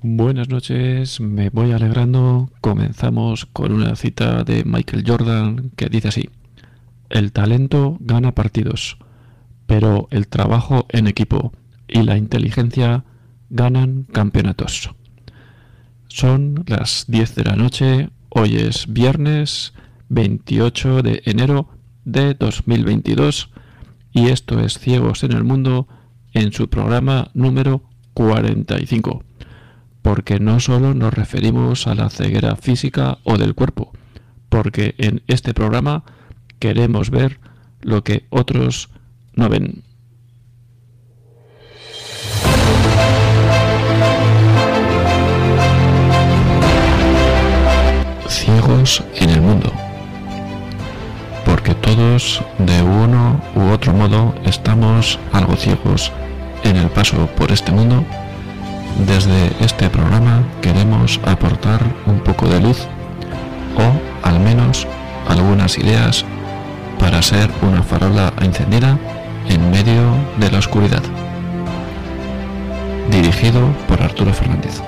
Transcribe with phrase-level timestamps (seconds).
[0.00, 2.52] Buenas noches, me voy alegrando.
[2.60, 6.30] Comenzamos con una cita de Michael Jordan que dice así,
[7.10, 8.96] el talento gana partidos,
[9.66, 11.52] pero el trabajo en equipo
[11.88, 13.06] y la inteligencia
[13.50, 14.94] ganan campeonatos.
[16.06, 19.74] Son las 10 de la noche, hoy es viernes
[20.10, 21.70] 28 de enero
[22.04, 23.50] de 2022
[24.12, 25.88] y esto es Ciegos en el Mundo
[26.34, 27.82] en su programa número
[28.14, 29.24] 45
[30.02, 33.92] porque no solo nos referimos a la ceguera física o del cuerpo,
[34.48, 36.04] porque en este programa
[36.58, 37.40] queremos ver
[37.80, 38.90] lo que otros
[39.34, 39.82] no ven.
[48.28, 49.72] Ciegos en el mundo.
[51.44, 56.12] Porque todos, de uno u otro modo, estamos algo ciegos
[56.62, 58.04] en el paso por este mundo
[59.06, 62.86] desde este programa queremos aportar un poco de luz
[63.76, 64.86] o al menos
[65.28, 66.24] algunas ideas
[66.98, 68.98] para ser una farola encendida
[69.48, 71.02] en medio de la oscuridad.
[73.10, 74.82] Dirigido por Arturo Fernández.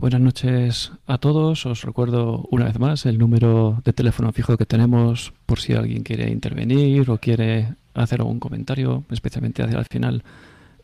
[0.00, 1.66] Buenas noches a todos.
[1.66, 6.04] Os recuerdo una vez más el número de teléfono fijo que tenemos por si alguien
[6.04, 10.22] quiere intervenir o quiere hacer algún comentario, especialmente hacia el final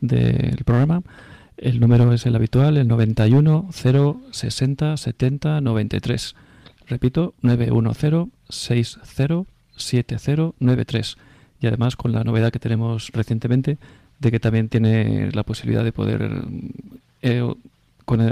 [0.02, 1.00] del programa.
[1.56, 6.34] El número es el habitual, el 91 060 70 93.
[6.86, 9.44] Repito, 910 60
[9.76, 11.16] 70 93.
[11.62, 13.78] Y además con la novedad que tenemos recientemente
[14.18, 16.44] de que también tiene la posibilidad de poder
[17.22, 17.54] eh,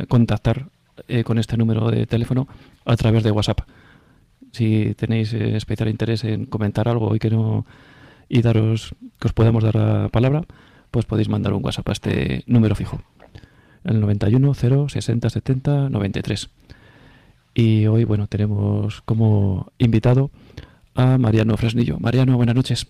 [0.09, 0.74] contactar
[1.09, 2.47] eh, con este número de teléfono
[2.85, 3.61] a través de WhatsApp.
[4.53, 7.67] Si tenéis eh, especial interés en comentar algo y que no
[8.29, 10.45] y daros que os podamos dar la palabra,
[10.91, 13.01] pues podéis mandar un WhatsApp a este número fijo,
[13.85, 16.51] el 91 0 60 70 93.
[17.55, 20.31] Y hoy, bueno, tenemos como invitado
[20.95, 21.99] a Mariano Fresnillo.
[22.01, 22.87] Mariano, buenas noches.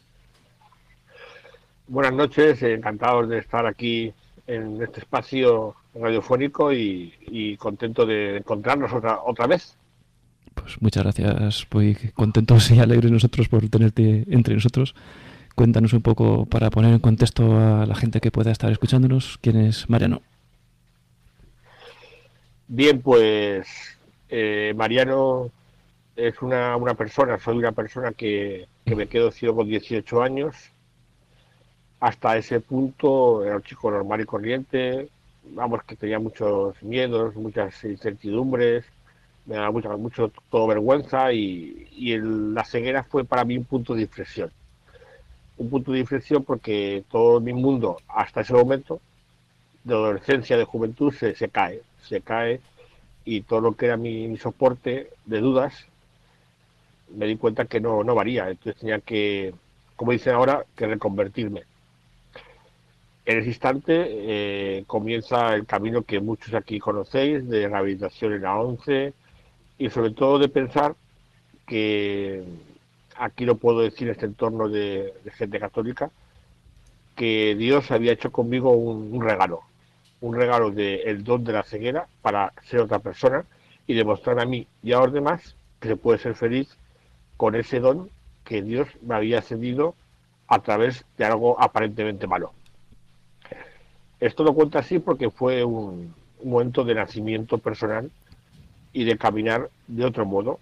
[1.86, 4.12] Buenas noches, encantados de estar aquí
[4.46, 9.76] en este espacio radiofónico y, contento de encontrarnos otra, otra vez.
[10.54, 14.94] Pues muchas gracias, muy contentos y alegres nosotros por tenerte entre nosotros.
[15.54, 19.56] Cuéntanos un poco para poner en contexto a la gente que pueda estar escuchándonos, ¿quién
[19.56, 20.20] es Mariano?
[22.66, 23.66] Bien, pues
[24.28, 25.50] eh, Mariano
[26.16, 30.56] es una, una, persona, soy una persona que, que me quedo ciego con 18 años.
[32.00, 35.08] Hasta ese punto era un chico normal y corriente,
[35.50, 38.84] vamos, que tenía muchos miedos, muchas incertidumbres,
[39.46, 41.88] me daba mucho, mucho todo vergüenza y,
[42.18, 44.50] la ceguera fue para mí un punto de inflexión.
[45.56, 49.00] Un punto de inflexión porque todo mi mundo hasta ese momento,
[49.84, 52.60] de adolescencia, de juventud, se, se cae, se cae
[53.24, 55.86] y todo lo que era mi, soporte de dudas,
[57.14, 58.48] me di cuenta que no, no varía.
[58.48, 59.54] Entonces tenía que,
[59.96, 61.64] como dicen ahora, que reconvertirme
[63.26, 68.56] en ese instante eh, comienza el camino que muchos aquí conocéis de rehabilitación en la
[68.56, 69.14] ONCE
[69.78, 70.94] y sobre todo de pensar
[71.66, 72.44] que
[73.16, 76.10] aquí lo puedo decir este entorno de, gente católica
[77.16, 79.60] que Dios había hecho conmigo un, regalo,
[80.20, 83.44] un regalo del don de la ceguera para ser otra persona
[83.86, 86.76] y demostrar a mí y a los demás que se puede ser feliz
[87.36, 88.10] con ese don
[88.44, 89.94] que Dios me había cedido
[90.48, 92.52] a través de algo aparentemente malo.
[94.20, 98.10] Esto lo cuento así porque fue un, momento de nacimiento personal
[98.92, 100.60] y de caminar de otro modo.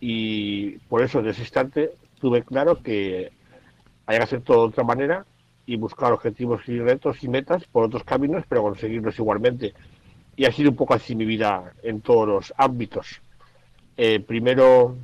[0.00, 3.32] Y por eso, en ese instante, tuve claro que
[4.06, 5.24] hay que hacer todo de otra manera
[5.64, 9.74] y buscar objetivos y retos y metas por otros caminos, pero conseguirlos igualmente.
[10.36, 13.20] Y ha sido un poco así mi vida en todos los ámbitos.
[13.96, 14.96] Eh, primero,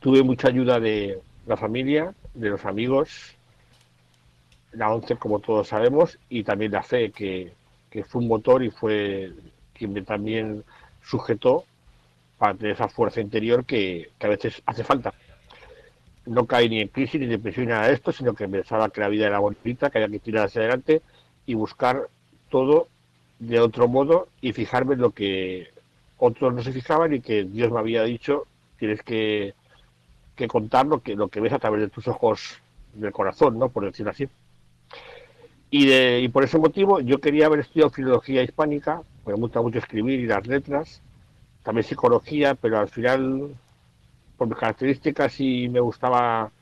[0.00, 3.36] tuve mucha ayuda de la familia, de los amigos,
[4.76, 7.54] la ONCE, como todos sabemos, y también la fe, que,
[8.08, 9.32] fue un motor y fue
[9.72, 10.64] quien me también
[11.02, 11.64] sujetó
[12.38, 15.14] para tener esa fuerza interior que, a veces hace falta.
[16.26, 18.88] No caí ni en crisis ni en depresión ni nada de esto, sino que pensaba
[18.88, 21.02] que la vida era bonita, que había que tirar hacia adelante
[21.46, 22.08] y buscar
[22.50, 22.88] todo
[23.38, 25.68] de otro modo y fijarme en lo que
[26.18, 28.46] otros no se fijaban y que Dios me había dicho,
[28.78, 29.54] tienes que,
[30.34, 32.60] que contar lo que, lo que ves a través de tus ojos
[32.94, 33.68] del corazón, ¿no?
[33.68, 34.28] Por decirlo así.
[35.76, 40.26] Y, por ese motivo yo quería haber estudiado filología hispánica, me gusta mucho escribir y
[40.26, 41.02] las letras,
[41.64, 43.56] también psicología, pero al final,
[44.36, 46.52] por mis características y me gustaba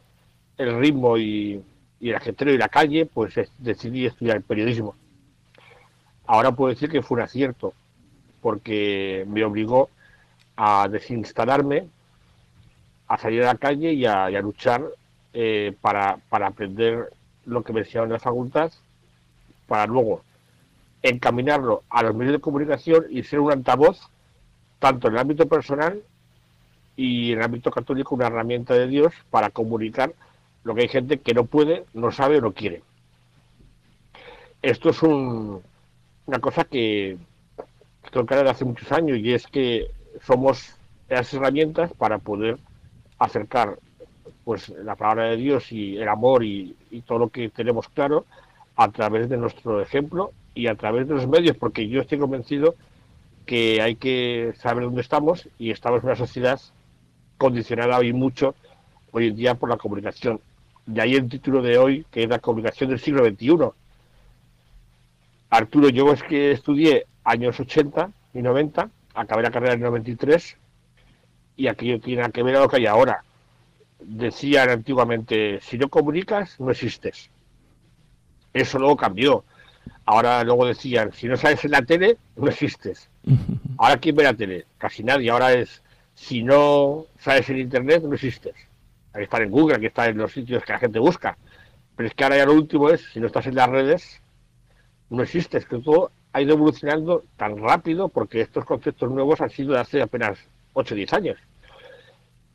[0.56, 1.62] el ritmo y,
[2.00, 4.94] y el ajetreo y la calle, pues decidí estudiar periodismo.
[6.26, 7.74] Ahora puedo decir que fue un acierto,
[8.40, 9.90] porque me obligó
[10.56, 11.86] a desinstalarme,
[13.08, 14.82] a salir a la calle y a, luchar
[15.34, 17.12] eh, para, para, aprender
[17.44, 18.72] lo que me enseñaban en la facultad,
[19.66, 20.22] para luego
[21.02, 23.98] encaminarlo a los medios de comunicación y ser un altavoz,
[24.78, 26.00] tanto en el ámbito personal
[26.96, 30.12] y en el ámbito católico, una herramienta de Dios para comunicar
[30.64, 32.82] lo que hay gente que no puede, no sabe o no quiere.
[34.62, 35.60] Esto es un,
[36.26, 37.18] una cosa que
[38.10, 39.90] creo que de hace muchos años y es que
[40.22, 40.76] somos
[41.08, 42.58] esas herramientas para poder
[43.18, 43.78] acercar
[44.44, 46.76] pues la palabra de Dios y el amor y,
[47.06, 48.26] todo lo que tenemos claro
[48.76, 52.74] a través de nuestro ejemplo y a través de los medios, porque yo estoy convencido
[53.46, 56.60] que hay que saber dónde estamos y estamos en una sociedad
[57.38, 58.54] condicionada hoy mucho,
[59.10, 60.40] hoy en día por la comunicación.
[60.86, 63.70] De ahí el título de hoy, que es la comunicación del siglo XXI,
[65.50, 70.56] Arturo, yo es que estudié años 80 y 90, acabé la carrera en el 93
[71.56, 73.22] y aquello tiene que ver a lo que hay ahora.
[74.00, 77.30] Decían antiguamente, si no comunicas, no existes.
[78.52, 79.44] Eso luego cambió.
[80.04, 83.08] Ahora luego decían, si no sales en la tele, no existes.
[83.78, 84.66] Ahora ¿quién ve la tele?
[84.78, 85.30] Casi nadie.
[85.30, 85.82] Ahora es,
[86.14, 88.54] si no sales en internet, no existes.
[89.12, 91.36] Hay que estar en Google, hay que estar en los sitios que la gente busca.
[91.96, 94.20] Pero es que ahora ya lo último es, si no estás en las redes,
[95.10, 99.50] no existe, es que todo ha ido evolucionando tan rápido porque estos conceptos nuevos han
[99.50, 100.38] sido de hace apenas
[100.72, 101.38] 8 o 10 años.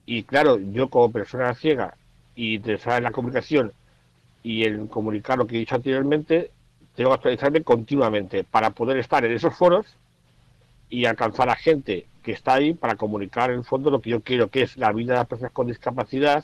[0.05, 1.95] Y claro, yo como persona ciega
[2.35, 3.73] y interesada en la comunicación
[4.43, 6.51] y en comunicar lo que he dicho anteriormente,
[6.95, 9.85] tengo que actualizarme continuamente para poder estar en esos foros
[10.89, 14.21] y alcanzar a gente que está ahí para comunicar en el fondo lo que yo
[14.21, 16.43] quiero, que es la vida de las personas con discapacidad,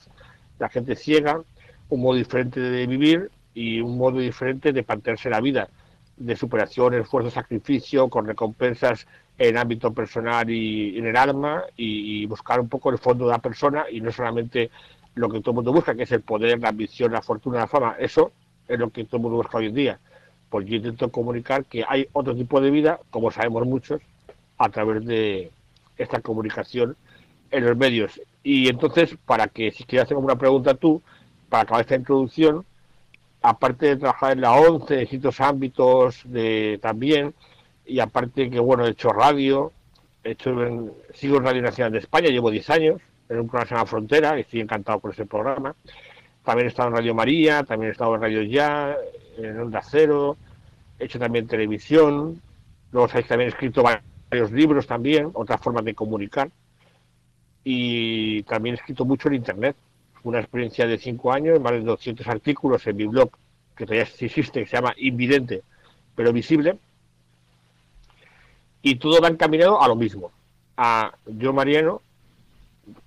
[0.59, 1.41] la gente ciega,
[1.89, 5.69] un modo diferente de vivir y un modo diferente de plantearse la vida
[6.17, 9.07] de superación, esfuerzo, sacrificio, con recompensas
[9.37, 13.39] en ámbito personal y en el alma, y, buscar un poco el fondo de la
[13.39, 14.69] persona y no solamente
[15.15, 17.67] lo que todo el mundo busca, que es el poder, la ambición, la fortuna, la
[17.67, 17.95] fama.
[17.99, 18.31] Eso
[18.67, 19.99] es lo que todo el mundo busca hoy en día.
[20.49, 24.01] Pues yo intento comunicar que hay otro tipo de vida, como sabemos muchos,
[24.57, 25.51] a través de
[25.97, 26.95] esta comunicación
[27.51, 28.19] en los medios.
[28.43, 31.01] Y entonces, para que si quieres hacer una pregunta tú,
[31.49, 32.65] para acabar esta introducción,
[33.41, 37.33] aparte de trabajar en la ONCE, en distintos ámbitos de, también,
[37.85, 39.71] y aparte que, bueno, he hecho radio,
[40.23, 40.55] he hecho
[41.13, 44.37] sigo en Radio Nacional de España, llevo 10 años, en un que se llama Frontera,
[44.37, 45.75] y estoy encantado por ese programa.
[46.43, 48.95] También he estado en Radio María, también he estado en Radio Ya,
[49.37, 50.37] en Onda Cero,
[50.99, 52.41] he hecho también televisión,
[52.91, 56.49] luego sabéis también he escrito varios libros también, otras formas de comunicar,
[57.63, 59.75] y también he escrito mucho en Internet,
[60.23, 63.29] una experiencia de cinco años, más de 200 artículos en mi blog,
[63.75, 65.63] que todavía existe, que se llama Invidente,
[66.15, 66.77] pero visible.
[68.81, 70.31] Y todo va encaminado a lo mismo.
[70.77, 72.01] A yo, Mariano,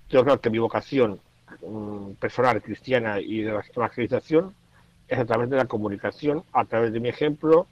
[0.09, 1.19] yo creo que mi vocación
[1.61, 4.53] mm, personal, cristiana y de la evangelización
[5.07, 7.67] es a través de la comunicación, a través de mi ejemplo,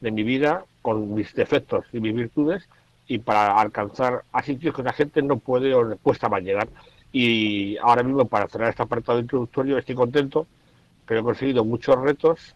[0.00, 2.68] de mi vida, con mis defectos y mis virtudes,
[3.06, 6.68] y para alcanzar a sitios que la gente no puede o le cuesta más llegar.
[7.12, 10.46] Y ahora mismo, para cerrar este apartado introductorio, estoy contento,
[11.06, 12.54] que he conseguido muchos retos.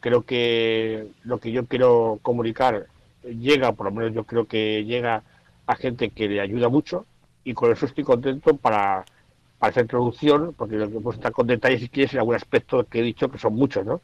[0.00, 2.86] Creo que lo que yo quiero comunicar
[3.22, 5.22] llega, por lo menos yo creo que llega
[5.66, 7.06] a gente que le ayuda mucho
[7.44, 9.04] y con eso estoy contento para,
[9.58, 12.84] para esta introducción, porque lo que puedo estar con detalles si quieres en algún aspecto
[12.84, 14.00] que he dicho, que son muchos, ¿no?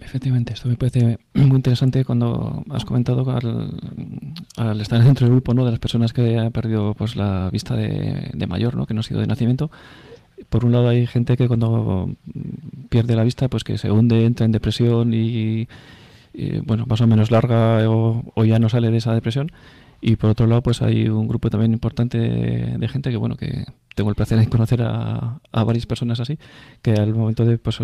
[0.00, 3.28] Efectivamente, esto me parece muy interesante cuando has comentado
[4.56, 5.64] al, estar dentro del grupo ¿no?
[5.64, 8.86] de las personas que han perdido pues, la vista de, mayor, ¿no?
[8.86, 9.72] que no ha sido de nacimiento.
[10.50, 12.10] Por un lado hay gente que cuando
[12.90, 15.66] pierde la vista, pues que se hunde, entra en depresión y,
[16.64, 19.50] bueno, más o menos larga o ya no sale de esa depresión.
[20.00, 23.64] Y por otro lado, pues hay un grupo también importante de, gente que, bueno, que
[23.94, 26.38] tengo el placer de conocer a, varias personas así,
[26.82, 27.78] que al momento de pues,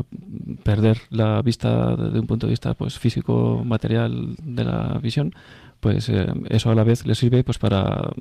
[0.62, 5.34] perder la vista desde un punto de vista pues físico, material de la visión,
[5.80, 8.12] pues eh, eso a la vez les sirve pues para,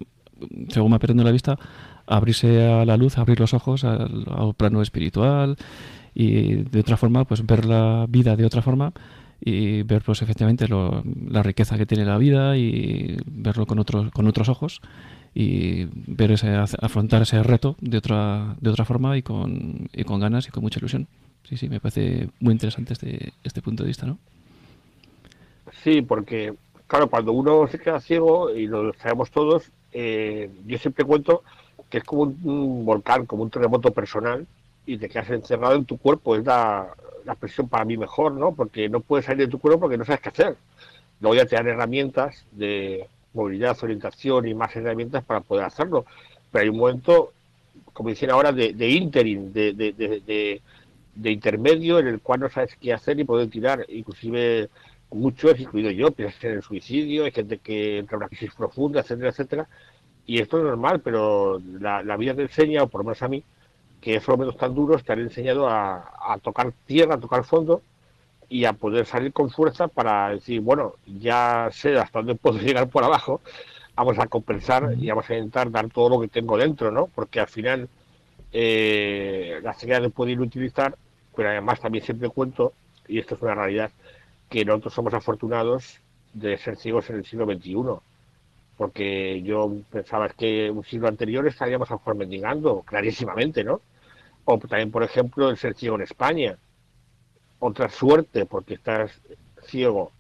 [0.70, 1.60] según va perdiendo la vista,
[2.08, 5.56] abrirse a la luz, abrir los ojos al, al plano espiritual
[6.16, 8.92] y de otra forma, pues ver la vida de otra forma
[9.46, 14.28] y ver pues efectivamente la riqueza que tiene la vida y verlo con otros con
[14.28, 14.82] otros ojos
[15.36, 20.20] y ver ese afrontar ese reto de otra de otra forma y con y con
[20.20, 21.08] ganas y con mucha ilusión
[21.48, 24.18] sí, sí, me parece muy interesante este, este punto de vista, ¿no?
[25.84, 26.54] Sí, porque,
[26.88, 31.44] claro, cuando uno se queda ciego, y lo sabemos todos, eh, yo siempre cuento
[31.90, 34.48] que es como un, volcán, como un terremoto personal,
[34.86, 36.36] y te quedas encerrado en tu cuerpo.
[36.36, 36.88] Es la,
[37.26, 38.54] la expresión para mí mejor, ¿no?
[38.54, 40.56] Porque no puedes salir de tu cuerpo porque no sabes qué hacer.
[41.20, 46.06] Luego ya te dan herramientas de movilidad, orientación y más herramientas para poder hacerlo.
[46.52, 47.34] Pero hay un momento,
[47.94, 50.62] como dicen ahora, de, de interim, de, de,
[51.16, 53.86] de, intermedio en el cual no sabes qué hacer y poder tirar.
[53.90, 54.70] Inclusive
[55.12, 59.02] muchos, incluido yo, piensas en el suicidio, hay gente que entra en una crisis profunda,
[59.02, 59.68] etcétera, etcétera.
[60.26, 63.28] Y esto es normal, pero la, la vida te enseña, o por lo menos a
[63.28, 63.44] mí,
[64.04, 67.82] que esos momentos tan duros te han enseñado a, tocar tierra, a tocar fondo
[68.50, 72.90] y a poder salir con fuerza para decir, bueno, ya sé hasta dónde puedo llegar
[72.90, 73.40] por abajo,
[73.96, 77.08] vamos a compensar y vamos a intentar dar todo lo que tengo dentro, ¿no?
[77.08, 77.88] Porque al final
[78.52, 80.98] eh, la ceguera de puede ir utilizar,
[81.34, 82.74] pero además también siempre cuento,
[83.08, 83.92] y esto es una realidad,
[84.50, 86.02] que nosotros somos afortunados
[86.34, 87.74] de ser ciegos en el siglo XXI
[88.76, 93.82] porque yo pensaba que un siglo anterior estaríamos a lo mendigando, clarísimamente, ¿no?
[94.46, 96.58] O también, por ejemplo, el ser ciego en España.
[97.60, 99.12] Otra suerte, porque estás
[99.66, 100.12] ciego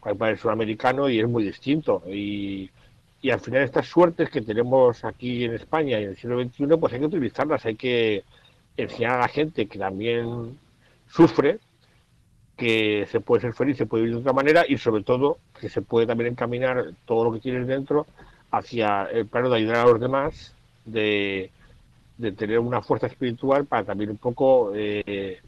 [0.00, 2.02] con el sudamericano y es muy distinto.
[2.06, 2.70] Y,
[3.20, 6.76] y al final estas suertes que tenemos aquí en España y en el siglo XXI,
[6.78, 8.24] pues hay que utilizarlas, hay que
[8.76, 10.58] enseñar a la gente que también
[11.08, 11.58] sufre
[12.56, 15.68] que se puede ser feliz, se puede vivir de otra manera y sobre todo que
[15.68, 18.06] se puede también encaminar todo lo que tienes dentro
[18.50, 20.54] hacia el plano de ayudar a los demás,
[20.84, 21.50] de,
[22.18, 25.40] tener una fuerza espiritual para también un poco eh,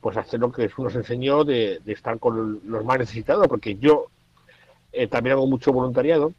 [0.00, 4.06] pues hacer lo que Jesús nos enseñó de, estar con los más necesitados, porque yo
[4.92, 6.32] eh, también hago mucho voluntariado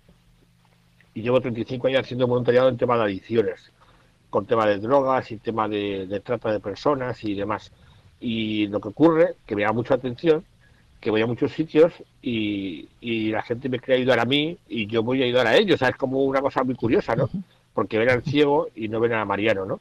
[1.14, 3.72] y llevo 35 años haciendo voluntariado en tema de adicciones,
[4.30, 7.72] con tema de drogas y tema de, de trata de personas y demás.
[8.20, 10.46] Y lo que ocurre, que me da mucha atención,
[11.02, 11.92] que voy a muchos sitios
[12.22, 12.88] y,
[13.32, 15.82] la gente me quiere ayudar a mí y yo voy a ayudar a ellos.
[15.82, 17.30] O es como una cosa muy curiosa, ¿no?
[17.74, 19.80] Porque ven al ciego y no ven a Mariano, ¿no?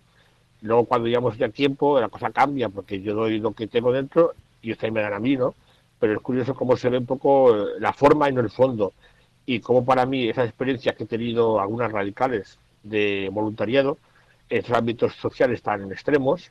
[0.62, 4.34] Luego cuando llevamos ya tiempo la cosa cambia porque yo doy lo que tengo dentro
[4.60, 5.54] y ustedes me dan a mí, ¿no?
[5.98, 8.92] Pero es curioso cómo se ve un poco la forma y no el fondo.
[9.46, 13.98] Y cómo para mí esas experiencias que he tenido, algunas radicales de voluntariado,
[14.48, 16.50] en estos ámbitos sociales tan extremos,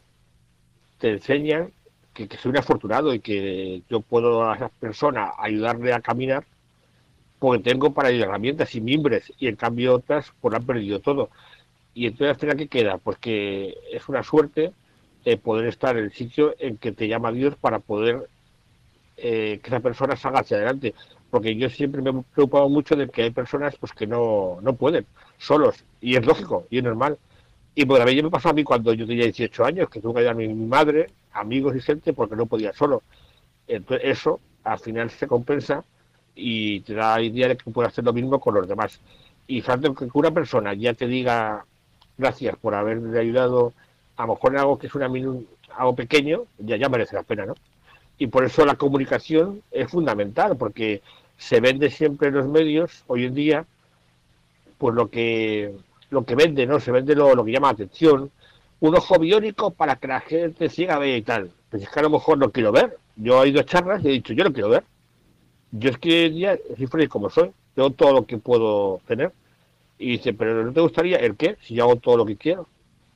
[0.98, 1.72] te enseñan
[2.14, 6.46] que, soy un afortunado y que yo puedo a esas personas ayudarle a caminar
[7.40, 11.30] porque tengo para ello herramientas y mimbres y en cambio otras pues han perdido todo.
[11.94, 12.98] Y entonces al final ¿qué queda?
[12.98, 14.74] Pues que es una suerte
[15.38, 18.28] poder estar en el sitio en que te llama Dios para poder
[19.18, 20.94] eh, que esa persona salga hacia adelante.
[21.30, 24.74] Porque yo siempre me he preocupado mucho de que hay personas pues que no, no
[24.74, 25.06] pueden,
[25.38, 27.18] solos, y es lógico, y es normal.
[27.76, 30.20] Y por pues, me pasó a mí cuando yo tenía 18 años, que tuve que
[30.22, 33.04] ayudar a mi madre, amigos y gente porque no podía solo.
[33.68, 35.84] Entonces eso al final se compensa
[36.40, 39.00] y te da la idea de que puedes hacer lo mismo con los demás.
[39.48, 41.66] Y fíjate que una persona ya te diga
[42.18, 43.74] gracias por haberle ayudado,
[44.18, 45.10] a lo mejor en algo que es una
[45.76, 47.56] algo pequeño, ya, ya merece la pena, ¿no?
[48.18, 51.02] Y por eso la comunicación es fundamental, porque
[51.38, 53.66] se vende siempre en los medios hoy en día,
[54.78, 55.74] pues lo que
[56.10, 56.80] lo que vende, ¿no?
[56.80, 58.32] Se vende lo, lo que llama atención,
[58.80, 61.52] un ojo biónico para que la gente siga vea y tal.
[61.70, 62.98] Pues es que a lo mejor no quiero ver.
[63.16, 64.84] Yo he ido a charlas y he dicho, yo no quiero ver.
[65.72, 67.52] Yo es que ya soy feliz como soy.
[67.76, 69.32] Tengo todo lo que puedo tener.
[69.98, 71.58] Y dice, pero ¿no te gustaría el qué?
[71.62, 72.68] Si yo hago todo lo que quiero.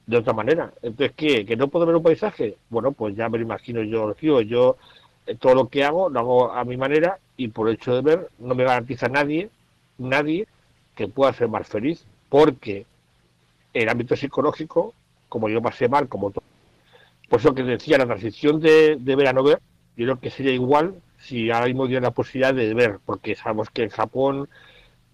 [0.05, 0.73] De otra manera.
[0.81, 1.45] Entonces, ¿qué?
[1.45, 2.57] ¿Que no puedo ver un paisaje?
[2.69, 4.15] Bueno, pues ya me lo imagino yo.
[4.21, 4.77] Yo, yo
[5.25, 8.01] eh, todo lo que hago lo hago a mi manera y por el hecho de
[8.01, 9.49] ver no me garantiza nadie,
[9.97, 10.47] nadie
[10.95, 12.05] que pueda ser más feliz.
[12.29, 12.85] Porque
[13.73, 14.93] el ámbito psicológico
[15.33, 16.43] como yo pasé mal, como todo.
[17.27, 19.59] Por eso que decía, la transición de, de ver a no ver,
[19.97, 23.69] yo creo que sería igual si ahora mismo diera la posibilidad de ver, porque sabemos
[23.69, 24.49] que en Japón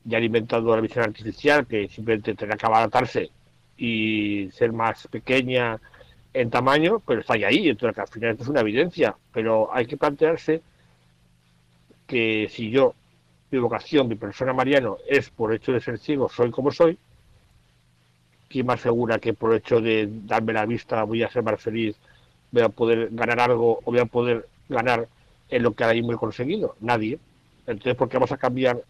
[0.03, 3.29] ya han inventado la visión artificial, que simplemente tendrá que abaratarse
[3.77, 5.79] y ser más pequeña
[6.33, 9.97] en tamaño, pero está ahí, entonces al final esto es una evidencia, pero hay que
[9.97, 10.61] plantearse
[12.07, 12.95] que si yo,
[13.51, 16.97] mi vocación, mi persona Mariano, es por hecho de ser ciego, soy como soy,
[18.47, 21.95] ¿quién más segura que por hecho de darme la vista voy a ser más feliz,
[22.51, 25.07] voy a poder ganar algo o voy a poder ganar
[25.49, 26.75] en lo que ahora mismo conseguido?
[26.79, 27.19] Nadie.
[27.67, 28.81] Entonces, ¿por qué vamos a cambiar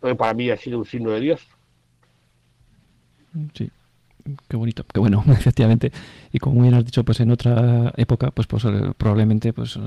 [0.00, 1.46] lo que para mí ha sido un signo de Dios?
[3.54, 3.70] Sí,
[4.48, 5.92] qué bonito, qué bueno, efectivamente.
[6.32, 8.64] Y como bien has dicho, pues en otra época, pues, pues
[8.96, 9.80] probablemente, pues, eh,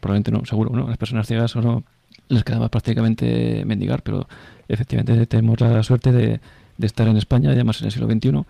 [0.00, 0.88] probablemente no, seguro, ¿no?
[0.88, 1.84] Las personas ciegas o no
[2.28, 4.28] les quedaba prácticamente mendigar, pero
[4.68, 6.40] efectivamente tenemos la suerte de,
[6.78, 8.44] de estar en España, además en el siglo XXI,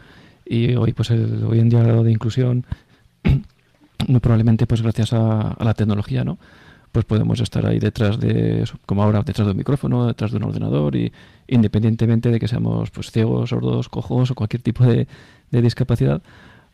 [0.45, 2.65] y hoy, pues hoy en día de inclusión,
[4.09, 6.39] muy probablemente pues gracias a, la tecnología, ¿no?
[6.93, 10.45] Pues podemos estar ahí detrás de, como ahora, detrás de un micrófono, detrás de un
[10.45, 11.13] ordenador y
[11.47, 15.07] independientemente de que seamos pues ciegos, sordos, cojos o cualquier tipo de,
[15.51, 16.21] discapacidad,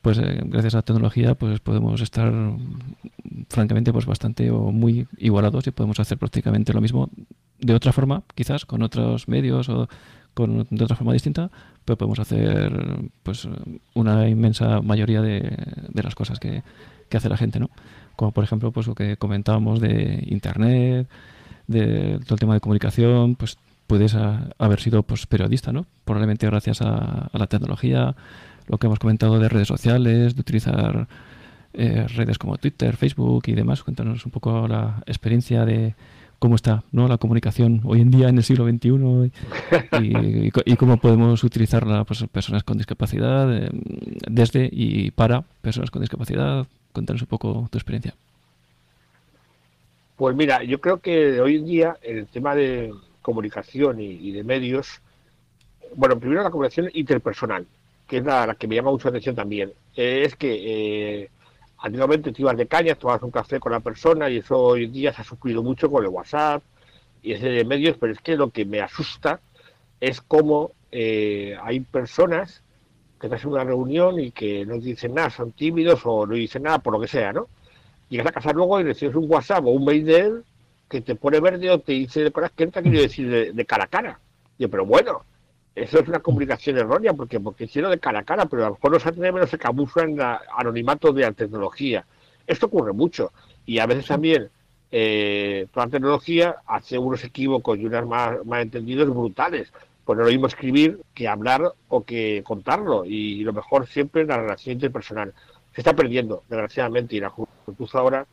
[0.00, 2.32] pues eh, gracias a la tecnología pues podemos estar
[3.50, 7.10] francamente pues bastante o muy igualados y podemos hacer prácticamente lo mismo
[7.58, 9.88] de otra forma, quizás con otros medios o
[10.32, 11.50] con, de otra forma distinta,
[11.84, 12.72] pero podemos hacer
[13.22, 13.48] pues
[13.94, 15.40] una inmensa mayoría de,
[15.88, 16.62] de las cosas que,
[17.08, 17.70] que hace la gente, ¿no?
[18.16, 21.08] Como por ejemplo, pues lo que comentábamos de internet,
[21.66, 25.86] de todo el tema de comunicación, pues puedes haber sido pues periodista, ¿no?
[26.04, 28.16] Probablemente gracias a, la tecnología,
[28.66, 31.06] lo que hemos comentado de redes sociales, de utilizar
[31.72, 33.82] eh, redes como Twitter, Facebook y demás.
[33.82, 35.94] Cuéntanos un poco la experiencia de
[36.38, 37.08] cómo está ¿no?
[37.08, 39.32] la comunicación hoy en día en el siglo XXI
[40.02, 43.70] y, cómo podemos utilizarla pues, personas con discapacidad, eh,
[44.28, 46.66] desde y para personas con discapacidad,
[46.96, 48.14] Cuéntanos un poco tu experiencia.
[50.16, 55.02] Pues mira, yo creo que hoy en día el tema de comunicación y, de medios,
[55.94, 57.66] bueno, primero la comunicación interpersonal,
[58.08, 60.54] que es la, que me llama mucho la atención también, eh, es que
[61.24, 61.30] eh,
[61.76, 64.92] antiguamente te ibas de caña, tomabas un café con la persona y eso hoy en
[64.94, 66.62] día se ha sufrido mucho con el WhatsApp
[67.22, 69.40] y ese de medios, pero es que lo que me asusta
[70.00, 72.62] es cómo eh, hay personas
[73.20, 76.64] que estás en una reunión y que no dicen nada, son tímidos o no dicen
[76.64, 77.48] nada por lo que sea, ¿no?
[78.08, 80.44] Llegas a casa luego y recibes un WhatsApp o un mail de él
[80.88, 83.84] que te pone verde o te dice cosas que no te quiero decir de, cara
[83.84, 84.20] a cara.
[84.58, 85.24] Yo, pero bueno,
[85.74, 88.74] eso es una comunicación errónea porque porque hicieron de cara a cara, pero a lo
[88.74, 92.06] mejor los atreven se camuflan en el anonimato de la tecnología.
[92.46, 93.32] Esto ocurre mucho
[93.64, 94.50] y a veces también
[94.92, 99.72] eh, toda la tecnología hace unos equívocos y unos más, entendidos brutales
[100.06, 103.04] pues no lo mismo escribir que hablar o que contarlo.
[103.04, 105.34] Y lo mejor siempre es la relación interpersonal.
[105.74, 108.26] Se está perdiendo, desgraciadamente, y la juventud ahora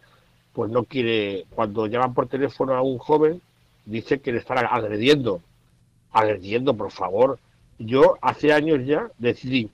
[0.54, 3.42] pues no quiere, cuando llaman por teléfono a un joven,
[3.86, 5.42] dice que le están agrediendo.
[6.12, 7.40] Agrediendo, por favor.
[7.80, 9.72] Yo hace años ya decidí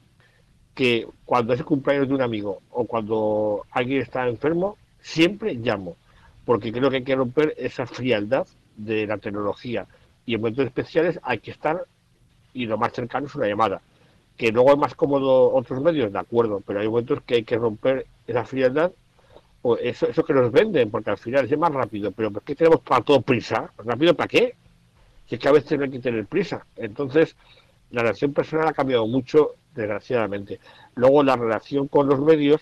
[0.73, 5.97] que cuando es el cumpleaños de un amigo o cuando alguien está enfermo, siempre llamo,
[6.45, 9.85] porque creo que hay que romper esa frialdad de la tecnología
[10.25, 11.85] y en momentos especiales hay que estar
[12.53, 13.81] y lo más cercano es una llamada.
[14.37, 17.57] Que luego es más cómodo otros medios, de acuerdo, pero hay momentos que hay que
[17.57, 18.91] romper esa frialdad
[19.61, 22.55] o eso, eso que nos venden, porque al final es más rápido, pero ¿por qué
[22.55, 23.71] tenemos para todo prisa?
[23.77, 24.55] ¿Rápido para qué?
[25.27, 26.65] Si es que a veces no hay que tener prisa.
[26.77, 27.35] Entonces,
[27.91, 30.59] la relación personal ha cambiado mucho, desgraciadamente.
[30.95, 32.61] Luego, la relación con los medios,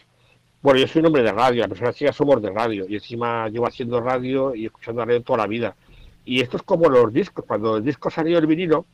[0.61, 3.47] bueno, yo soy un hombre de radio, la persona chica somos de radio, y encima
[3.49, 5.75] llevo haciendo radio y escuchando radio toda la vida
[6.27, 8.85] y esto es como los discos, cuando el disco salió el vinilo,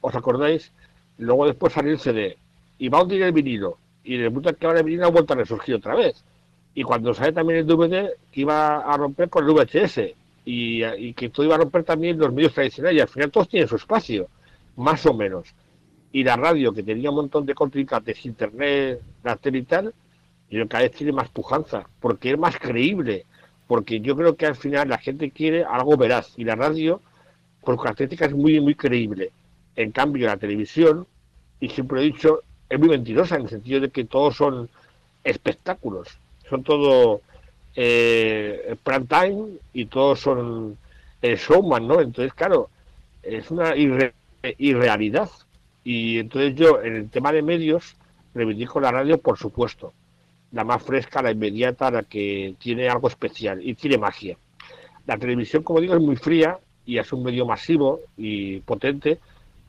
[0.00, 0.70] ¿os acordáis?
[1.18, 2.38] Luego después salió el CD,
[2.78, 5.32] y va a hundir el vinilo, y de puta que ahora el vinilo ha vuelto
[5.32, 6.24] a resurgir otra vez.
[6.72, 11.28] Y cuando sale también el DVD, que iba a romper con el VHS, y, que
[11.30, 14.28] todo iba a romper también los medios tradicionales, y al final todos tienen su espacio,
[14.76, 15.52] más o menos.
[16.12, 19.92] Y la radio, que tenía un montón de contrincantes, internet, la tele y tal,
[20.48, 23.26] yo cada vez tiene más pujanza, porque es más creíble
[23.70, 27.00] porque yo creo que al final la gente quiere algo veraz y la radio,
[27.60, 29.30] por características, es muy, muy creíble.
[29.76, 31.06] En cambio, la televisión,
[31.60, 34.68] y siempre he dicho, es muy mentirosa en el sentido de que todos son
[35.22, 36.08] espectáculos,
[36.48, 37.20] son todo
[37.76, 40.76] eh, prime time y todos son
[41.22, 42.00] el showman, ¿no?
[42.00, 42.70] Entonces, claro,
[43.22, 45.30] es una irrealidad.
[45.84, 47.94] Y entonces yo, en el tema de medios,
[48.34, 49.92] reivindico la radio, por supuesto
[50.52, 54.36] la más fresca, la inmediata, la que tiene algo especial y tiene magia.
[55.06, 59.18] La televisión, como digo, es muy fría y es un medio masivo y potente,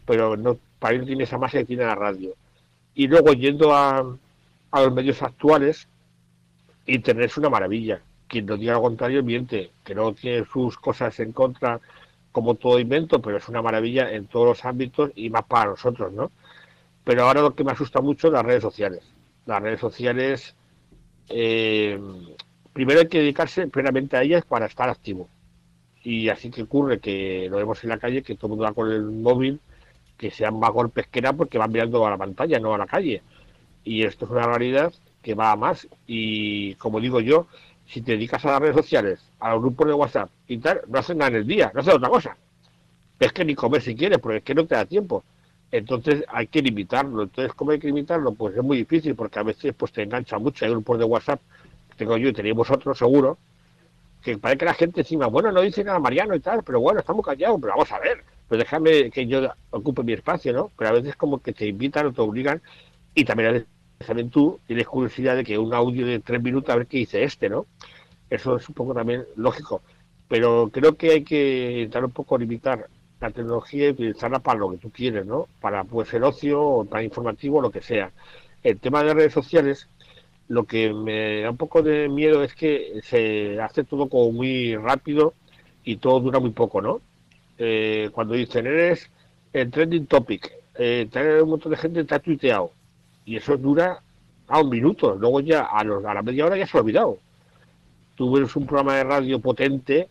[0.05, 2.33] pero no, para él tiene esa magia que tiene la radio.
[2.95, 4.17] Y luego, yendo a,
[4.71, 5.87] a los medios actuales,
[6.85, 8.01] Internet es una maravilla.
[8.27, 11.79] Quien no diga lo contrario miente, que no tiene sus cosas en contra
[12.31, 16.13] como todo invento, pero es una maravilla en todos los ámbitos y más para nosotros,
[16.13, 16.31] ¿no?
[17.03, 19.03] Pero ahora lo que me asusta mucho es las redes sociales.
[19.45, 20.55] Las redes sociales
[21.29, 21.99] eh,
[22.73, 25.29] primero hay que dedicarse plenamente a ellas para estar activo.
[26.03, 28.73] Y así que ocurre que lo vemos en la calle, que todo el mundo va
[28.73, 29.59] con el móvil,
[30.17, 32.87] que sean más golpes que nada porque van mirando a la pantalla, no a la
[32.87, 33.21] calle.
[33.83, 35.87] Y esto es una realidad que va a más.
[36.07, 37.47] Y como digo yo,
[37.87, 40.99] si te dedicas a las redes sociales, a los grupos de WhatsApp y tal, no
[40.99, 42.37] haces nada en el día, no haces otra cosa.
[43.19, 45.23] Es que ni comer si quieres, porque es que no te da tiempo.
[45.71, 47.23] Entonces hay que limitarlo.
[47.23, 48.33] Entonces, ¿cómo hay que limitarlo?
[48.33, 50.65] Pues es muy difícil porque a veces pues te engancha mucho.
[50.65, 51.41] Hay grupos de WhatsApp
[51.89, 53.37] que tengo yo y tenéis vosotros seguro,
[54.21, 56.99] que parece que la gente encima, bueno, no dice nada Mariano y tal, pero bueno,
[56.99, 60.71] estamos callados, pero vamos a ver, pues déjame que yo ocupe mi espacio, ¿no?
[60.77, 62.61] Pero a veces como que te invitan o te obligan
[63.15, 63.65] y también
[64.05, 67.23] también tú tienes curiosidad de que un audio de tres minutos a ver qué dice
[67.23, 67.67] este, ¿no?
[68.29, 69.81] Eso es un poco también lógico.
[70.27, 72.87] Pero creo que hay que intentar un poco limitar
[73.21, 75.47] la tecnología y utilizarla para lo que tú quieres, ¿no?
[75.61, 78.11] Para puede ser ocio, o para informativo, lo que sea.
[78.63, 79.87] El tema de redes sociales,
[80.47, 84.75] lo que me da un poco de miedo es que se hace todo como muy
[84.75, 85.33] rápido
[85.83, 86.99] y todo dura muy poco, ¿no?
[87.57, 89.09] Eh, cuando dicen eres
[89.53, 91.07] el trending topic, eh,
[91.43, 92.71] un montón de gente te ha tuiteado
[93.25, 94.01] y eso dura
[94.47, 97.19] a un minuto, luego ya a, los, a la media hora ya se ha olvidado.
[98.15, 100.09] Tú ves un programa de radio potente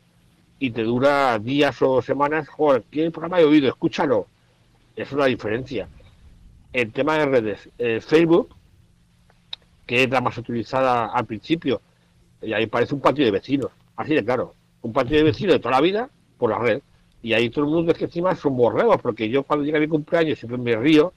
[0.60, 3.66] y te dura días o semanas, joder, ¿qué programa he oído?
[3.66, 4.26] Escúchalo.
[4.94, 5.88] Es la diferencia.
[6.72, 8.54] El tema de redes, eh, Facebook,
[9.86, 11.80] que es la más utilizada al principio,
[12.42, 15.60] y ahí parece un patio de vecinos, así de claro, un patio de vecinos de
[15.60, 16.82] toda la vida por la red.
[17.22, 19.88] Y ahí todo el mundo es que encima son borregos, porque yo cuando llega mi
[19.88, 21.14] cumpleaños siempre me río,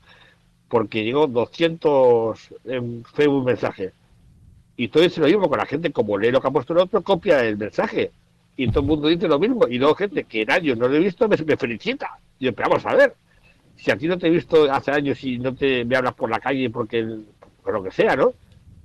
[0.69, 3.91] porque llegó 200 en Facebook mensajes.
[4.77, 6.79] Y todo eso lo mismo con la gente, como lee lo que ha puesto el
[6.79, 8.11] otro, copia el mensaje.
[8.55, 9.67] Y todo el mundo dice lo mismo.
[9.67, 12.19] Y luego gente que en años no lo he visto me, felicita.
[12.39, 13.15] Y yo, pero vamos a ver,
[13.75, 16.29] si a ti no te he visto hace años y no te me hablas por
[16.29, 17.19] la calle porque,
[17.63, 18.33] por lo que sea, ¿no?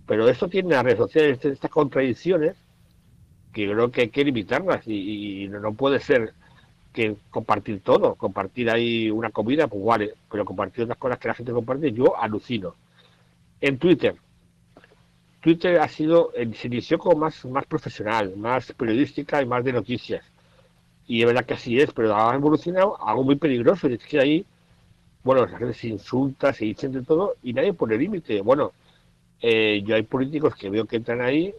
[0.06, 2.56] Pero esto tiene las redes sociales, estas contradicciones,
[3.52, 6.32] que creo que hay que limitarlas y no puede ser
[6.92, 11.34] que compartir todo, compartir ahí una comida, pues vale, pero compartir otras cosas que la
[11.34, 12.74] gente comparte, yo alucino.
[13.60, 14.16] En Twitter,
[15.40, 20.24] Twitter ha sido, se inició como más, más profesional, más periodística y más de noticias.
[21.06, 23.88] Y es verdad que así es, pero ha evolucionado algo muy peligroso.
[23.88, 24.46] es que ahí,
[25.24, 28.40] bueno, la gente se insulta, se dicen de todo y nadie pone límite.
[28.42, 28.72] Bueno,
[29.40, 31.54] eh, yo hay políticos que veo que entran ahí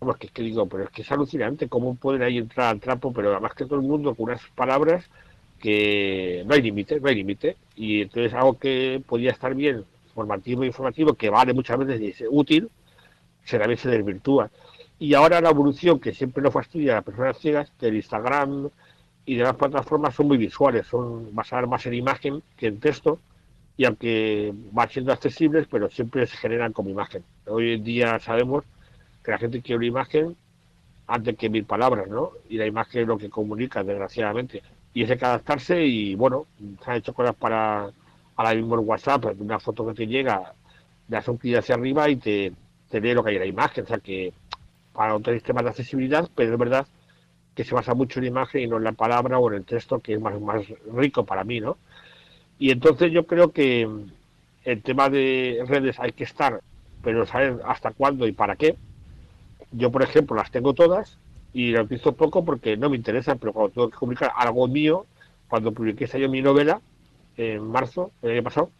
[0.00, 2.80] vamos, que es que digo, pero es que es alucinante cómo pueden ahí entrar al
[2.80, 5.08] trapo, pero además que todo el mundo con unas palabras
[5.60, 10.64] que no hay límite, no hay límite, y entonces algo que podía estar bien, formativo
[10.64, 12.68] informativo, que vale muchas veces y es útil,
[13.46, 14.50] se también se desvirtúa.
[14.98, 18.70] Y ahora la evolución que siempre nos fastidia a las personas ciegas, que el Instagram
[19.24, 23.18] y demás plataformas son muy visuales, son basadas más en imagen que en texto,
[23.76, 27.22] y aunque van siendo accesibles, pero siempre se generan como imagen.
[27.46, 28.64] Hoy en día sabemos
[29.22, 30.36] que la gente quiere una imagen
[31.06, 32.32] antes que mil palabras, ¿no?
[32.48, 34.62] Y la imagen es lo que comunica, desgraciadamente.
[34.94, 36.46] Y es hay que adaptarse y, bueno,
[36.82, 37.90] se han hecho cosas para,
[38.36, 40.54] ahora mismo en WhatsApp, una foto que te llega,
[41.08, 42.52] le das un clic hacia arriba y te,
[42.90, 43.84] te lee lo que hay en la imagen.
[43.84, 44.32] O sea que
[44.92, 46.86] para otros sistemas de accesibilidad, pero es verdad
[47.54, 49.64] que se basa mucho en la imagen y no en la palabra o en el
[49.64, 51.78] texto, que es más, más rico para mí, ¿no?
[52.58, 53.88] Y entonces yo creo que
[54.64, 56.60] el tema de redes hay que estar,
[57.02, 58.76] pero saber hasta cuándo y para qué
[59.72, 61.18] yo, por ejemplo, las tengo todas
[61.52, 65.06] y las utilizo poco porque no me interesan, pero cuando tengo que publicar algo mío,
[65.48, 66.80] cuando publiqué yo mi novela,
[67.36, 68.70] en marzo del año pasado,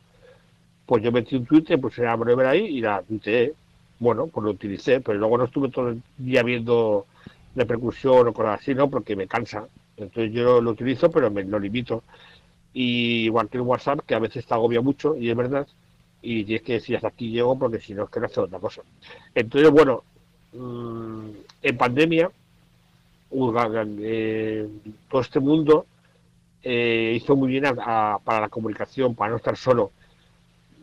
[0.87, 3.55] pues yo metí un Twitter, era una novela ahí y la tuiteé.
[3.99, 7.07] Bueno, pues lo utilicé, pero luego no estuve todo el día viendo
[7.55, 8.91] repercusión o cosas así, ¿no?
[8.91, 9.69] Porque me cansa.
[9.97, 12.03] Entonces yo lo utilizo, pero me lo limito.
[12.75, 15.67] Y igual que el WhatsApp, que a veces te agobia mucho, y es verdad,
[16.23, 18.59] y tienes que decir hasta aquí llego porque si no es que no hace otra
[18.59, 18.83] cosa.
[19.35, 20.03] Entonces, bueno,
[20.57, 21.31] Mm,
[21.63, 22.31] en pandemia,
[24.01, 24.69] eh,
[25.11, 25.87] todo este mundo
[26.63, 29.93] eh, hizo muy bien para la comunicación, para no estar solo.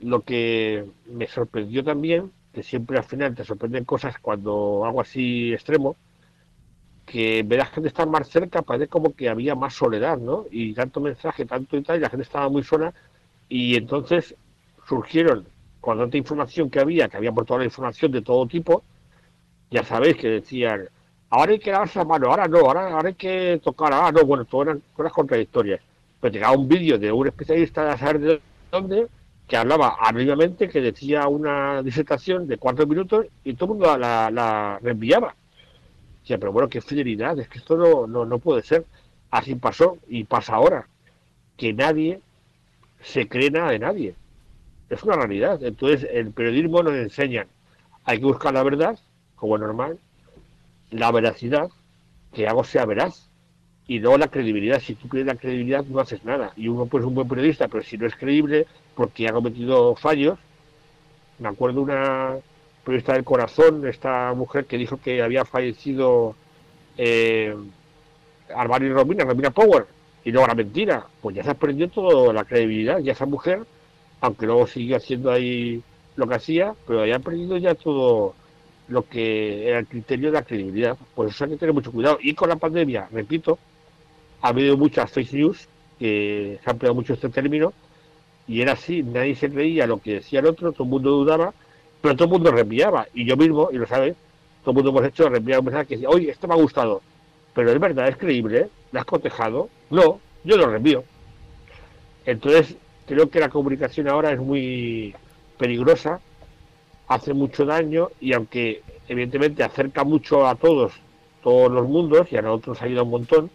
[0.01, 5.53] Lo que me sorprendió también, que siempre al final te sorprenden cosas cuando algo así
[5.53, 5.95] extremo,
[7.05, 10.45] que ver a la gente estar más cerca parece como que había más soledad, ¿no?
[10.51, 12.93] Y tanto mensaje, tanto y tal, y la gente estaba muy sola,
[13.49, 14.35] y entonces
[14.87, 15.45] surgieron,
[15.81, 18.83] con tanta información que había, que había por toda la información de todo tipo,
[19.69, 20.87] ya sabéis que decían,
[21.29, 24.45] ahora hay que lavarse la mano, ahora no, ahora, hay que tocar, ahora no, bueno,
[24.45, 25.81] todas eran cosas contradictorias.
[26.21, 29.07] Pero llegaba un vídeo de un especialista de saber de dónde
[29.47, 34.31] que hablaba anónimamente, que decía una disertación de cuatro minutos y todo el mundo la,
[34.31, 35.35] la reenviaba.
[36.21, 38.85] Decía, pero bueno, qué fidelidad, es que esto no, no, no puede ser.
[39.29, 40.87] Así pasó y pasa ahora,
[41.57, 42.21] que nadie
[43.01, 44.15] se cree nada de nadie.
[44.89, 45.61] Es una realidad.
[45.63, 47.47] Entonces, el periodismo nos enseña,
[48.05, 48.97] hay que buscar la verdad,
[49.35, 49.99] como normal,
[50.91, 51.69] la veracidad,
[52.31, 53.29] que algo sea veraz,
[53.87, 54.79] y luego la credibilidad.
[54.79, 56.53] Si tú pierdes la credibilidad, no haces nada.
[56.55, 58.65] Y uno puede ser un buen periodista, pero si no es creíble,
[58.95, 60.39] porque ha cometido fallos.
[61.39, 62.37] Me acuerdo una
[62.83, 66.35] periodista del corazón, esta mujer que dijo que había fallecido
[66.97, 67.55] eh,
[68.49, 69.85] Romina, Romina Power,
[70.23, 71.05] y luego la mentira.
[71.21, 72.99] Pues ya se ha perdido toda la credibilidad.
[72.99, 73.63] Ya esa mujer,
[74.21, 75.83] aunque luego sigue haciendo ahí
[76.15, 78.35] lo que hacía, pero ya ha perdido ya todo
[78.87, 80.97] lo que era el criterio de la credibilidad.
[81.15, 82.17] Pues eso hay que tener mucho cuidado.
[82.21, 83.59] Y con la pandemia, repito,
[84.43, 87.73] ha habido muchas fake news, que se ha empleado mucho este término,
[88.45, 91.53] y era así, nadie se creía lo que decía el otro, todo el mundo dudaba,
[92.01, 94.15] pero todo el mundo reenviaba, y yo mismo, y lo sabes,
[94.61, 97.01] todo el mundo hemos hecho reenviar un mensaje que decía, oye, esto me ha gustado,
[97.53, 99.69] pero es verdad, es creíble, ¿le has cotejado?
[99.89, 101.05] No, yo lo reenvío.
[102.25, 102.75] Entonces,
[103.07, 105.15] creo que la comunicación ahora es muy
[105.57, 106.19] peligrosa,
[107.07, 110.91] hace mucho daño, y aunque evidentemente acerca mucho a todos,
[111.41, 113.49] todos los mundos, y a nosotros ha ayuda un montón,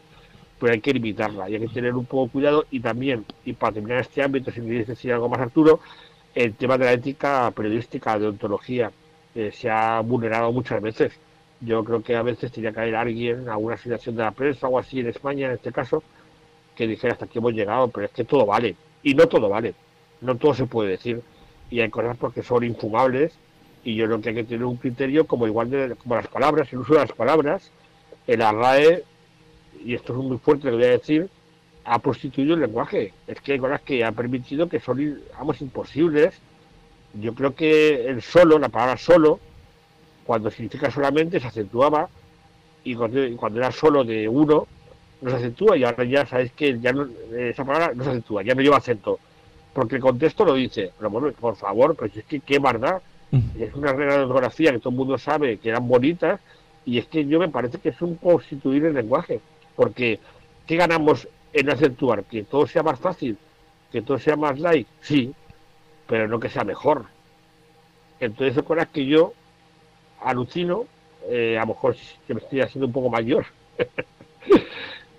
[0.59, 3.75] pero hay que limitarla y hay que tener un poco cuidado y también, y para
[3.75, 5.81] terminar este ámbito, si quieres decir algo más Arturo,
[6.35, 8.91] el tema de la ética periodística, de ontología,
[9.35, 11.13] eh, se ha vulnerado muchas veces.
[11.61, 14.79] Yo creo que a veces tenía que haber alguien, alguna situación de la prensa o
[14.79, 16.03] así en España, en este caso,
[16.77, 18.77] que dijera hasta aquí hemos llegado, pero es que todo vale.
[19.03, 19.75] Y no todo vale.
[20.21, 21.23] No todo se puede decir.
[21.71, 23.33] Y hay cosas porque son infumables
[23.85, 26.73] y yo creo que hay que tener un criterio como igual de como las palabras,
[26.73, 27.71] el uso de las palabras.
[28.27, 29.05] El arrae,
[29.85, 31.29] y esto es muy fuerte lo voy a decir,
[31.85, 33.13] ha prostituido el lenguaje.
[33.27, 35.01] Es que hay cosas que ha permitido que son,
[35.61, 36.35] imposibles.
[37.15, 39.41] Yo creo que el solo, la palabra solo,
[40.25, 42.09] cuando significa solamente, se acentuaba
[42.85, 44.67] y cuando, era solo de uno,
[45.21, 48.43] no se acentúa y ahora ya sabéis que ya no, esa palabra no se acentúa,
[48.43, 49.19] ya no lleva acento.
[49.73, 50.93] Porque el contexto lo dice.
[50.99, 53.01] Pero bueno, por favor, pues es que qué verdad.
[53.31, 53.61] Mm.
[53.61, 56.41] Es una regla de ortografía que todo el mundo sabe que eran bonitas
[56.85, 59.41] y es que yo me parece que es un constituir el lenguaje.
[59.79, 60.19] Porque,
[60.67, 63.39] ¿qué ganamos en acentuar, que todo sea más fácil,
[63.93, 65.33] que todo sea más light, sí,
[66.09, 67.05] pero no que sea mejor.
[68.19, 69.35] Entonces, es que yo
[70.21, 70.87] alucino,
[71.29, 71.95] eh, a lo mejor
[72.27, 73.47] que me estoy haciendo un poco mayor,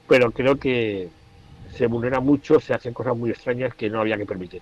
[0.10, 1.08] pero creo que
[1.74, 4.62] se vulnera mucho, se hacen cosas muy extrañas que no había que permitir.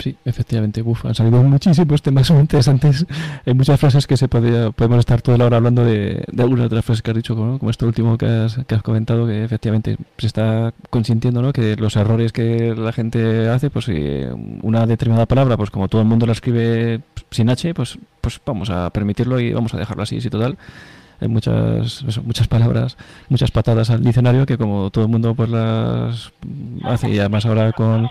[0.00, 3.04] Sí, efectivamente, Uf, han salido muchísimos temas muy interesantes.
[3.44, 6.70] Hay muchas frases que se podría, podemos estar toda la hora hablando de, de algunas
[6.70, 9.44] de las frases que has dicho, como esto último que has, que has comentado, que
[9.44, 11.52] efectivamente se está consintiendo ¿no?
[11.52, 13.88] que los errores que la gente hace, pues
[14.62, 18.70] una determinada palabra, pues como todo el mundo la escribe sin H, pues, pues vamos
[18.70, 20.56] a permitirlo y vamos a dejarlo así, sí, total
[21.20, 22.96] hay muchas muchas palabras,
[23.28, 26.32] muchas patadas al diccionario que como todo el mundo pues las
[26.84, 28.08] hace y además ahora con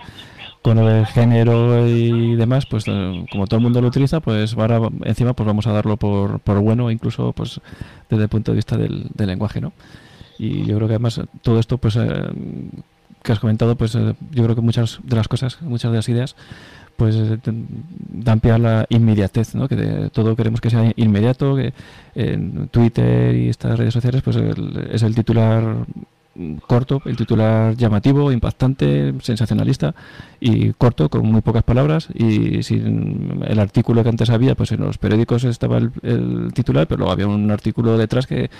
[0.62, 4.80] con el género y demás, pues eh, como todo el mundo lo utiliza, pues ahora
[5.04, 7.60] encima pues vamos a darlo por, por bueno, incluso pues
[8.10, 9.72] desde el punto de vista del, lenguaje, ¿no?
[10.38, 12.28] Y yo creo que además todo esto, pues eh,
[13.22, 16.08] que has comentado, pues eh, yo creo que muchas de las cosas, muchas de las
[16.08, 16.36] ideas,
[16.96, 17.16] pues
[18.10, 19.66] dan pie a la inmediatez, ¿no?
[19.68, 21.72] Que todo queremos que sea inmediato, que
[22.14, 25.86] en Twitter y estas redes sociales, pues es el titular
[26.66, 29.94] corto, el titular llamativo, impactante, sensacionalista
[30.40, 34.80] y corto, con muy pocas palabras y sin el artículo que antes había, pues en
[34.80, 38.50] los periódicos estaba el, titular, pero luego había un artículo detrás que,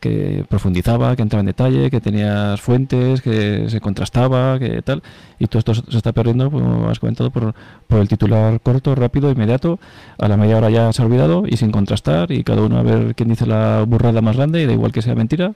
[0.00, 5.02] que, profundizaba, que entraba en detalle, que tenía fuentes, que se contrastaba, que tal,
[5.38, 7.54] y todo esto se está perdiendo, como has comentado, por,
[7.86, 9.78] por el titular corto, rápido, inmediato,
[10.18, 12.82] a la media hora ya se ha olvidado y sin contrastar y cada uno a
[12.82, 15.54] ver quién dice la burrada más grande y da igual que sea mentira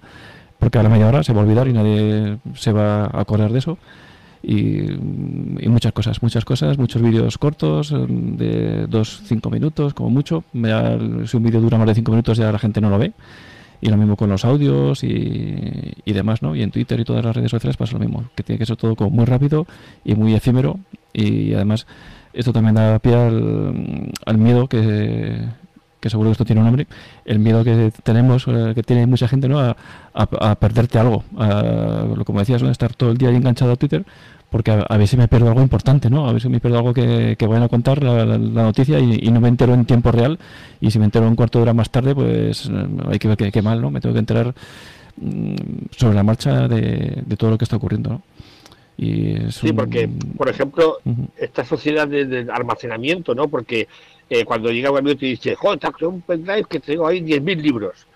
[0.65, 3.53] porque a la media hora se va a olvidar y nadie se va a acordar
[3.53, 3.77] de eso.
[4.43, 4.81] Y,
[5.69, 10.43] muchas cosas, muchas cosas, muchos vídeos cortos, em, de dos, cinco minutos, como mucho.
[10.55, 13.13] si un vídeo dura más de cinco minutos ya la gente no lo ve.
[13.83, 16.57] Y lo mismo con los audios y, demás, ¿no?
[16.57, 18.77] Y en Twitter y todas las redes sociales pasa lo mismo, que tiene que ser
[18.77, 19.67] todo como muy rápido
[20.03, 20.79] y muy efímero.
[21.13, 21.87] Y además
[22.33, 25.45] esto también da pie al miedo que,
[26.05, 26.87] que seguro que esto tiene un nombre,
[27.25, 29.59] el miedo que tenemos, eh, que tiene mucha gente, ¿no?
[29.59, 31.25] A, perderte algo.
[31.39, 32.71] A, como decías, ¿no?
[32.71, 34.05] estar todo el día enganchado a Twitter,
[34.51, 36.29] porque a, ver si me pierdo algo importante, ¿no?
[36.29, 39.41] A ver si me pierdo algo que, que vayan a contar la, noticia y, no
[39.41, 40.39] me entero en tiempo real.
[40.79, 43.51] Y si me entero un cuarto de hora más tarde, pues eh, hay que ver
[43.51, 43.91] qué mal, ¿no?
[43.91, 44.55] Me tengo que enterar
[45.17, 45.55] mm,
[45.97, 48.23] sobre la marcha de, todo lo que está ocurriendo, ¿no?
[48.99, 50.99] Y sí, porque, por ejemplo,
[51.39, 53.49] esta sociedad de, de, almacenamiento, ¿no?
[53.49, 53.89] Porque
[54.31, 57.21] eh, cuando llega un amigo y te dice, joder, te un pendrive que tengo ahí
[57.21, 58.07] 10.000 libros.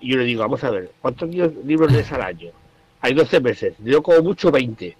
[0.00, 2.50] Y yo le digo, vamos a ver, ¿cuántos libros lees al año?
[3.00, 4.96] Hay 12 meses, leo como mucho 20.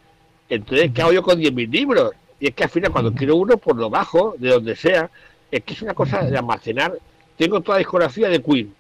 [0.49, 2.13] Entonces, ¿qué hago yo con 10.000 libros?
[2.41, 5.11] Y es que al final, cuando quiero uno, por lo bajo, de donde sea,
[5.51, 6.99] es que es una cosa de almacenar.
[7.37, 8.75] Tengo toda la discografía de Queen.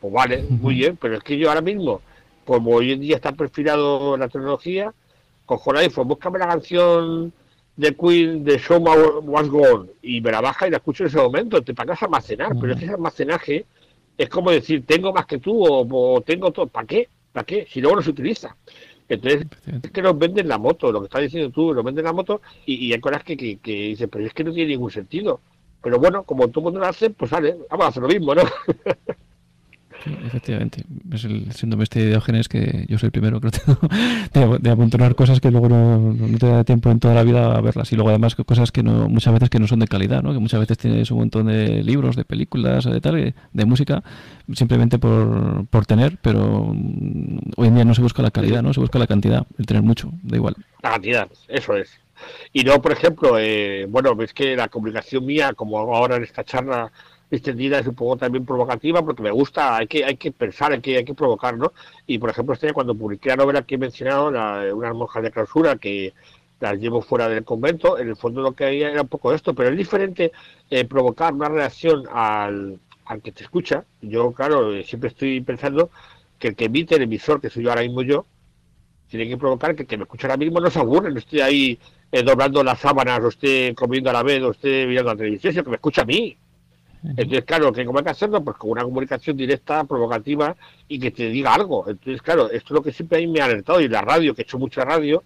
[0.00, 2.00] Pues vale, muy bien, pero es que yo ahora mismo,
[2.44, 4.92] como hoy en día está perfilado la tecnología,
[5.44, 7.32] cojo el iPhone, búscame la canción
[7.80, 8.78] de Queen de Show
[9.22, 12.04] Was Gone y me la baja y la escucho en ese momento, te pagas a
[12.04, 13.64] almacenar, pero ese almacenaje
[14.18, 17.08] es como decir, tengo más que tú o, tengo todo, ¿para qué?
[17.32, 17.66] ¿Para qué?
[17.70, 18.54] Si luego no se utiliza.
[19.08, 19.46] Entonces,
[19.82, 22.42] es que nos venden la moto, lo que estás diciendo tú, nos venden la moto
[22.66, 25.40] y, y hay cosas que, que, que dicen, pero es que no tiene ningún sentido.
[25.82, 28.34] Pero bueno, como todo el mundo lo hace, pues sale, vamos a hacer lo mismo,
[28.34, 28.42] ¿no?
[30.24, 30.84] Efectivamente.
[31.12, 33.50] Es el síndrome este de Diógenes que yo soy el primero creo
[34.58, 37.92] de, de cosas que luego no, te da tiempo en toda la vida a verlas.
[37.92, 40.32] Y luego además cosas que no, muchas veces que no son de calidad, ¿no?
[40.32, 44.02] Que muchas veces tienes un montón de libros, de películas, de tal, de música,
[44.52, 48.72] simplemente por, por tener, pero mm, hoy en día no se busca la calidad, ¿no?
[48.72, 50.56] Se busca la cantidad, el tener mucho, da igual.
[50.82, 52.00] La cantidad, eso es.
[52.52, 56.44] Y no, por ejemplo, eh, bueno, ves que la comunicación mía, como ahora en esta
[56.44, 56.92] charla
[57.36, 60.80] extendida es un poco también provocativa porque me gusta, hay que, hay que pensar, hay
[60.80, 61.72] que, hay que provocar, ¿no?
[62.06, 65.30] Y por ejemplo, este cuando publiqué la novela que he mencionado, la, unas monjas de
[65.30, 66.12] clausura que
[66.60, 69.54] las llevo fuera del convento, en el fondo lo que había era un poco esto,
[69.54, 70.32] pero es diferente
[70.70, 73.84] eh, provocar una reacción al, al que te escucha.
[74.02, 75.90] Yo, claro, siempre estoy pensando
[76.38, 78.26] que el que emite el emisor, que soy yo ahora mismo yo,
[79.08, 81.40] tiene que provocar que el que me escucha ahora mismo no se aburre, no estoy
[81.40, 81.78] ahí
[82.12, 85.52] eh, doblando las sábanas, o esté comiendo a la vez, o esté mirando la televisión,
[85.52, 86.36] sino que me escucha a mí.
[87.02, 88.44] Entonces, claro, que hay que hacerlo?
[88.44, 90.54] Pues con una comunicación directa, provocativa
[90.86, 91.88] y que te diga algo.
[91.88, 94.34] Entonces, claro, esto es lo que siempre a mí me ha alertado y la radio,
[94.34, 95.22] que he hecho mucha radio,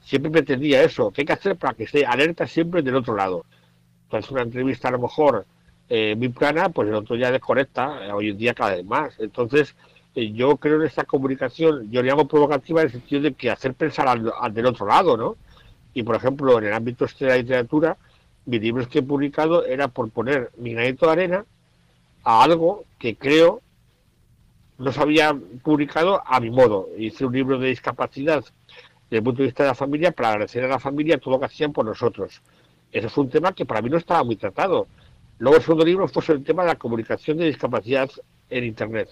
[0.00, 1.10] siempre pretendía eso.
[1.10, 3.44] ¿Qué hay que hacer para que esté alerta siempre del otro lado?
[4.04, 5.46] Entonces, una entrevista a lo mejor
[5.88, 9.18] eh, muy plana, pues el otro ya desconecta, eh, hoy en día cada vez más.
[9.18, 9.74] Entonces,
[10.14, 13.50] eh, yo creo en esta comunicación, yo le llamo provocativa en el sentido de que
[13.50, 15.36] hacer pensar al, al del otro lado, ¿no?
[15.92, 17.96] Y, por ejemplo, en el ámbito este de la literatura,
[18.46, 21.44] mis libros que he publicado era por poner mi granito de arena
[22.24, 23.60] a algo que creo
[24.78, 26.88] no se había publicado a mi modo.
[26.96, 28.44] Hice un libro de discapacidad
[29.04, 31.40] desde el punto de vista de la familia para agradecer a la familia todo lo
[31.40, 32.42] que hacían por nosotros.
[32.92, 34.86] Eso fue un tema que para mí no estaba muy tratado.
[35.38, 38.10] Luego el segundo libro fue sobre el tema de la comunicación de discapacidad
[38.50, 39.08] en Internet.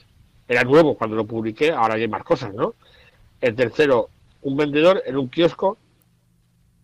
[0.47, 2.75] Era nuevo cuando lo publiqué, ahora hay más cosas, ¿no?
[3.41, 4.11] El tercero,
[4.43, 5.79] un vendedor en un kiosco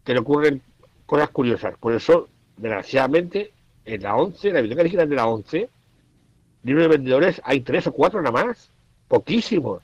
[0.04, 0.62] que le ocurren
[1.06, 1.76] cosas curiosas.
[1.78, 2.28] Por eso
[2.60, 3.52] desgraciadamente,
[3.84, 5.68] en la 11, la biblioteca digital de la 11,
[6.62, 8.70] libros de vendedores hay tres o cuatro nada más,
[9.08, 9.82] poquísimos.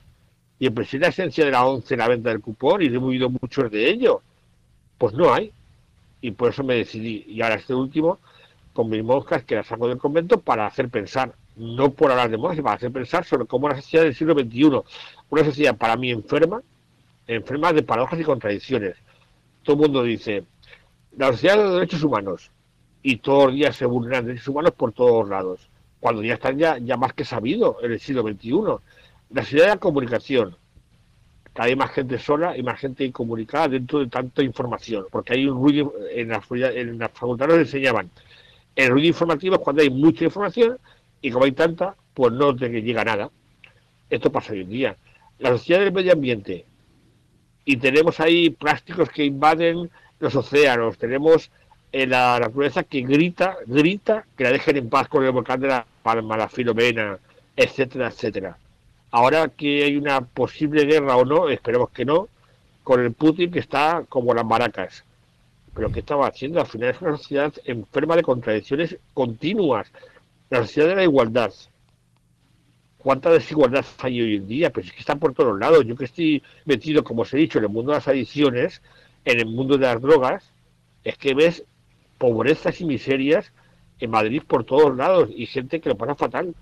[0.59, 3.69] Y en la esencia de la 11 la venta del cupón y he movido muchos
[3.69, 4.17] de ellos.
[4.97, 5.51] Pues no hay.
[6.21, 7.25] Y por eso me decidí.
[7.27, 8.19] Y ahora este último,
[8.73, 12.37] con mis monjas, que las saco del convento para hacer pensar, no por hablar de
[12.37, 14.81] sino para hacer pensar sobre cómo la sociedad del siglo XXI,
[15.29, 16.61] una sociedad para mí enferma,
[17.27, 18.95] enferma de paradojas y contradicciones.
[19.63, 20.43] Todo el mundo dice,
[21.17, 22.49] la sociedad de los derechos humanos,
[23.03, 26.77] y todos los días se vulneran derechos humanos por todos lados, cuando ya están ya,
[26.77, 28.51] ya más que sabido en el siglo XXI.
[29.29, 30.55] La sociedad de la comunicación,
[31.53, 35.47] cada vez más gente sola y más gente incomunicada dentro de tanta información, porque hay
[35.47, 38.09] un ruido, en la, en la facultad nos enseñaban,
[38.75, 40.77] el ruido informativo es cuando hay mucha información
[41.21, 43.31] y como hay tanta, pues no te llega nada.
[44.09, 44.97] Esto pasa hoy en día.
[45.39, 46.65] La sociedad del medio ambiente,
[47.65, 51.51] y tenemos ahí plásticos que invaden los océanos, tenemos
[51.91, 55.67] en la naturaleza que grita, grita que la dejen en paz con el volcán de
[55.67, 57.17] la Palma, la Filomena,
[57.55, 58.57] etcétera, etcétera.
[59.11, 62.27] Ahora que hay una posible guerra o no, esperemos que no,
[62.83, 65.03] con el Putin que está como las maracas.
[65.73, 66.59] Pero ¿qué estaba haciendo?
[66.59, 69.91] Al final es una sociedad enferma de contradicciones continuas.
[70.49, 71.53] La sociedad de la igualdad.
[72.97, 74.71] ¿Cuánta desigualdad hay hoy en día?
[74.71, 75.85] Pero es que está por todos lados.
[75.85, 78.81] Yo que estoy metido, como os he dicho, en el mundo de las adicciones,
[79.23, 80.51] en el mundo de las drogas,
[81.03, 81.63] es que ves
[82.17, 83.51] pobrezas y miserias
[83.99, 86.55] en Madrid por todos lados y gente que lo pasa fatal.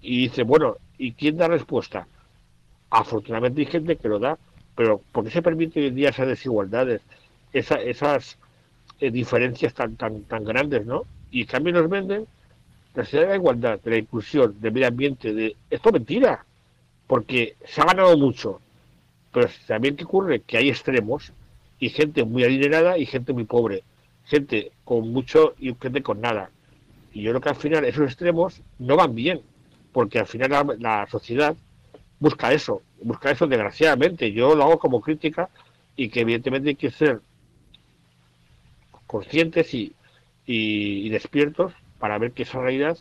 [0.00, 2.06] Y dice, bueno, ¿y quién da respuesta?
[2.90, 4.38] Afortunadamente hay gente que lo da,
[4.74, 7.02] pero ¿por qué se permite hoy en día esas desigualdades,
[7.52, 8.38] esas
[9.00, 11.02] eh, diferencias tan, tan, tan grandes, ¿no?
[11.30, 12.26] Y también nos venden
[12.94, 15.56] la sociedad de la igualdad, de la inclusión, del medio ambiente, de...
[15.70, 16.44] Esto es mentira,
[17.06, 18.60] porque se ha ganado mucho,
[19.32, 21.32] pero también que ocurre que hay extremos
[21.80, 23.82] y gente muy adinerada y gente muy pobre
[24.28, 26.50] gente con mucho y gente con nada.
[27.12, 29.40] Y yo creo que al final esos extremos no van bien,
[29.92, 31.56] porque al final la, sociedad
[32.20, 34.32] busca eso, busca eso desgraciadamente.
[34.32, 35.48] Yo lo hago como crítica
[35.96, 37.20] y que evidentemente hay que ser
[39.06, 39.94] conscientes y,
[40.44, 42.98] y, despiertos para ver que esa realidad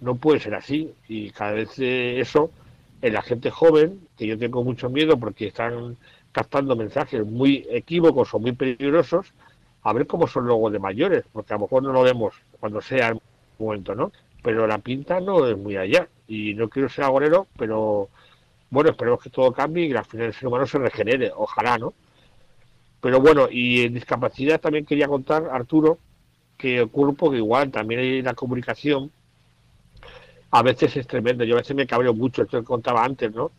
[0.00, 0.92] no puede ser así.
[1.08, 2.50] Y cada vez eso
[3.00, 5.96] en la gente joven, que yo tengo mucho miedo porque están
[6.32, 9.32] captando mensajes muy equívocos o muy peligrosos,
[9.86, 12.80] a ver cómo son luego de mayores, porque a lo mejor no lo vemos cuando
[12.80, 13.20] sea el
[13.56, 14.10] momento, ¿no?
[14.42, 16.08] Pero la pinta no es muy allá.
[16.26, 18.08] Y no quiero ser agorero, pero
[18.68, 21.78] bueno, esperemos que todo cambie y que al final el ser humano se regenere, ojalá,
[21.78, 21.94] ¿no?
[23.00, 25.98] Pero bueno, y en discapacidad también quería contar, Arturo,
[26.58, 29.12] que ocurre un poco igual, también hay la comunicación,
[30.50, 33.52] a veces es tremendo, yo a veces me cabreo mucho, esto que contaba antes, ¿no?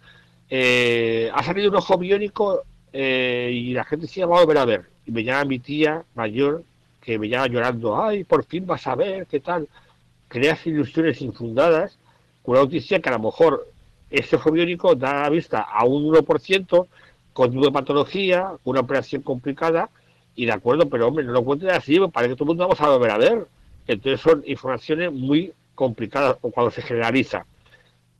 [0.49, 4.65] Eh, ha salido un ojo biónico eh, y la gente se va a ver a
[4.65, 4.96] ver.
[5.07, 6.63] Y me llama mi tía mayor,
[7.01, 9.67] que me llama llorando, ay, por fin vas a ver, qué tal.
[10.27, 11.97] Creas ilusiones infundadas
[12.43, 13.71] con una noticia que a lo mejor
[14.09, 16.87] ese ojo biónico da la vista a un 1%
[17.33, 19.89] con una patología, una operación complicada,
[20.35, 22.81] y de acuerdo, pero hombre, no lo cuentes así, para que todo el mundo vamos
[22.81, 23.47] a volver a ver.
[23.87, 27.45] Entonces son informaciones muy complicadas o cuando se generaliza.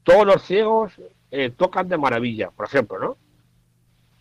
[0.04, 0.94] Todos los ciegos
[1.32, 3.18] eh, tocan de maravilla, por ejemplo, ¿no?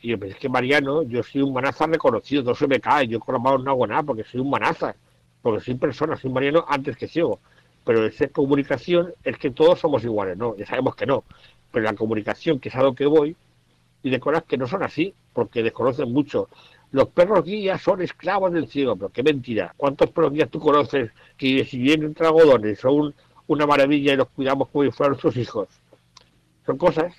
[0.00, 3.20] Y yo pensé que Mariano, yo soy un manaza reconocido, no se me cae, yo
[3.20, 4.94] con la mano no hago nada porque soy un manaza,
[5.42, 7.40] porque soy persona, soy Mariano antes que ciego.
[7.84, 10.56] Pero esa comunicación es que todos somos iguales, ¿no?
[10.56, 11.24] Ya sabemos que no.
[11.70, 13.36] Pero la comunicación, que es a lo que voy,
[14.02, 16.48] y de cosas que no son así, porque desconocen mucho.
[16.92, 19.74] Los perros guías son esclavos del ciego, pero qué mentira.
[19.76, 23.14] ¿Cuántos perros guías tú conoces que si vienen entre algodones son
[23.48, 25.68] una maravilla y los cuidamos como si fueran nuestros hijos?
[26.64, 27.14] Son cosas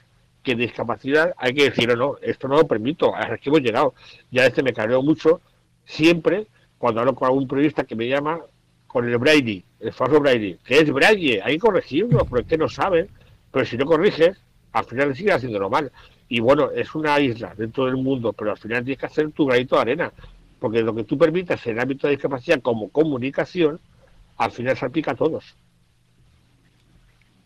[0.48, 3.94] que discapacidad hay que decir, no, esto no lo permito, hasta que hemos llegado.
[4.32, 5.42] Ya este me careo mucho,
[5.84, 8.40] siempre, cuando hablo con algún periodista que me llama
[8.88, 13.10] con el Brady, el falso Brady, que es Brady, hay que corregirlo, porque no saben,
[13.52, 14.42] pero si no corriges,
[14.72, 15.92] al final sigue haciéndolo mal.
[16.30, 19.48] Y bueno, es una isla dentro del mundo, pero al final tienes que hacer tu
[19.48, 20.14] granito de arena,
[20.60, 23.82] porque lo que tú permitas en el ámbito de discapacidad como comunicación,
[24.38, 25.58] al final salpica a todos.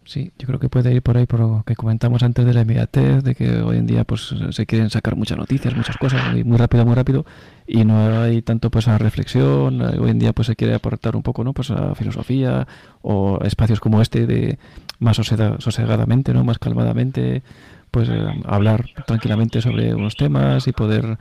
[0.04, 2.62] Sí, yo creo que puede ir por ahí por lo que comentamos antes de la
[2.62, 6.58] inmediatez, de que hoy en día pues se quieren sacar muchas noticias, muchas cosas, muy,
[6.58, 7.24] rápido, muy rápido,
[7.68, 11.22] y no hay tanto pues a reflexión, hoy en día pues se quiere aportar un
[11.22, 11.54] poco, ¿no?
[11.54, 12.68] Pues a filosofía
[13.04, 14.58] o espacios como este de
[14.97, 16.43] más sosegadamente, ¿no?
[16.43, 17.43] Más calmadamente,
[17.91, 21.20] pues eh, hablar tranquilamente sobre unos temas y poder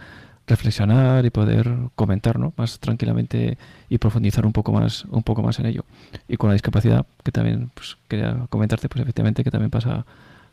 [0.50, 2.52] reflexionar y poder comentar ¿no?
[2.56, 3.56] más tranquilamente
[3.88, 5.84] y profundizar un poco más un poco más en ello.
[6.28, 10.04] Y con la discapacidad que también pues, quería comentarte pues efectivamente que también pasa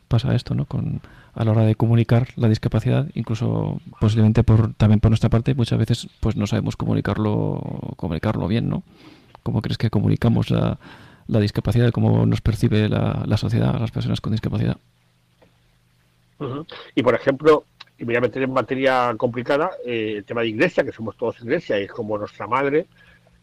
[0.08, 1.02] pasa esto no con
[1.34, 5.78] a la hora de comunicar la discapacidad incluso posiblemente por también por nuestra parte muchas
[5.78, 7.60] veces pues no sabemos comunicarlo
[7.96, 8.82] comunicarlo bien no
[9.42, 10.78] cómo crees que comunicamos la,
[11.26, 14.78] la discapacidad cómo nos percibe la, la sociedad las personas con discapacidad
[16.94, 17.64] y por ejemplo,
[17.98, 21.16] y me voy a meter en materia complicada, eh, el tema de iglesia, que somos
[21.16, 22.86] todos iglesia, y es como nuestra madre,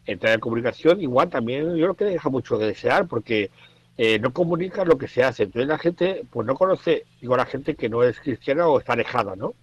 [0.06, 3.50] el tema de comunicación, igual también yo creo que deja mucho que desear, porque
[3.98, 5.44] eh, no comunica lo que se hace.
[5.44, 8.94] Entonces la gente, pues no conoce, digo, la gente que no es cristiana o está
[8.94, 9.54] alejada, ¿no?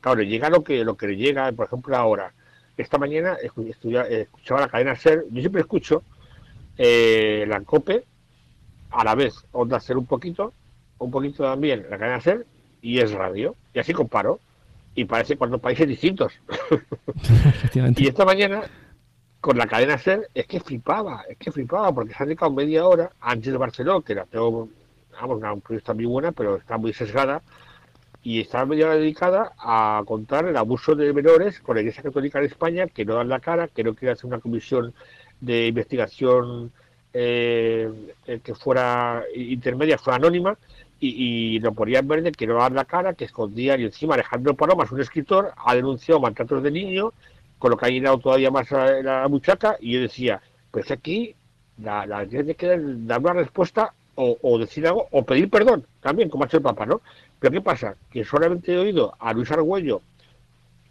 [0.00, 2.34] Claro, le llega lo que, lo que le llega, por ejemplo, ahora.
[2.76, 6.02] Esta mañana escuchaba la cadena SER, yo siempre escucho
[6.76, 8.04] eh, la COPE,
[8.90, 10.52] a la vez Onda SER un poquito,
[10.98, 12.46] un poquito también la cadena SER,
[12.84, 13.56] y es radio.
[13.72, 14.38] Y así comparo.
[14.94, 16.32] Y parece cuatro países distintos.
[17.74, 18.62] y esta mañana,
[19.40, 22.86] con la cadena SER, es que flipaba, es que flipaba, porque se ha dedicado media
[22.86, 24.68] hora antes de Barcelona, que la tengo,
[25.20, 27.42] vamos, una periodista muy buena, pero está muy sesgada,
[28.22, 32.38] y está media hora dedicada a contar el abuso de menores con la Iglesia Católica
[32.38, 34.94] de España, que no dan la cara, que no quiere hacer una comisión
[35.40, 36.70] de investigación
[37.12, 37.90] eh,
[38.42, 40.56] que fuera intermedia, fuera anónima,
[41.00, 44.54] y, lo ponían ver de que no dar la cara, que escondían y encima Alejandro
[44.54, 47.12] Palomas, un escritor, ha denunciado maltratos de niños,
[47.58, 50.40] con lo que ha llenado todavía más la, la muchacha, y yo decía,
[50.70, 51.34] pues aquí
[51.82, 56.44] la, la tiene que dar una respuesta o, decir algo, o pedir perdón, también, como
[56.44, 57.00] ha hecho el Papa, ¿no?
[57.40, 57.96] Pero ¿qué pasa?
[58.10, 60.02] Que solamente he oído a Luis Argüello,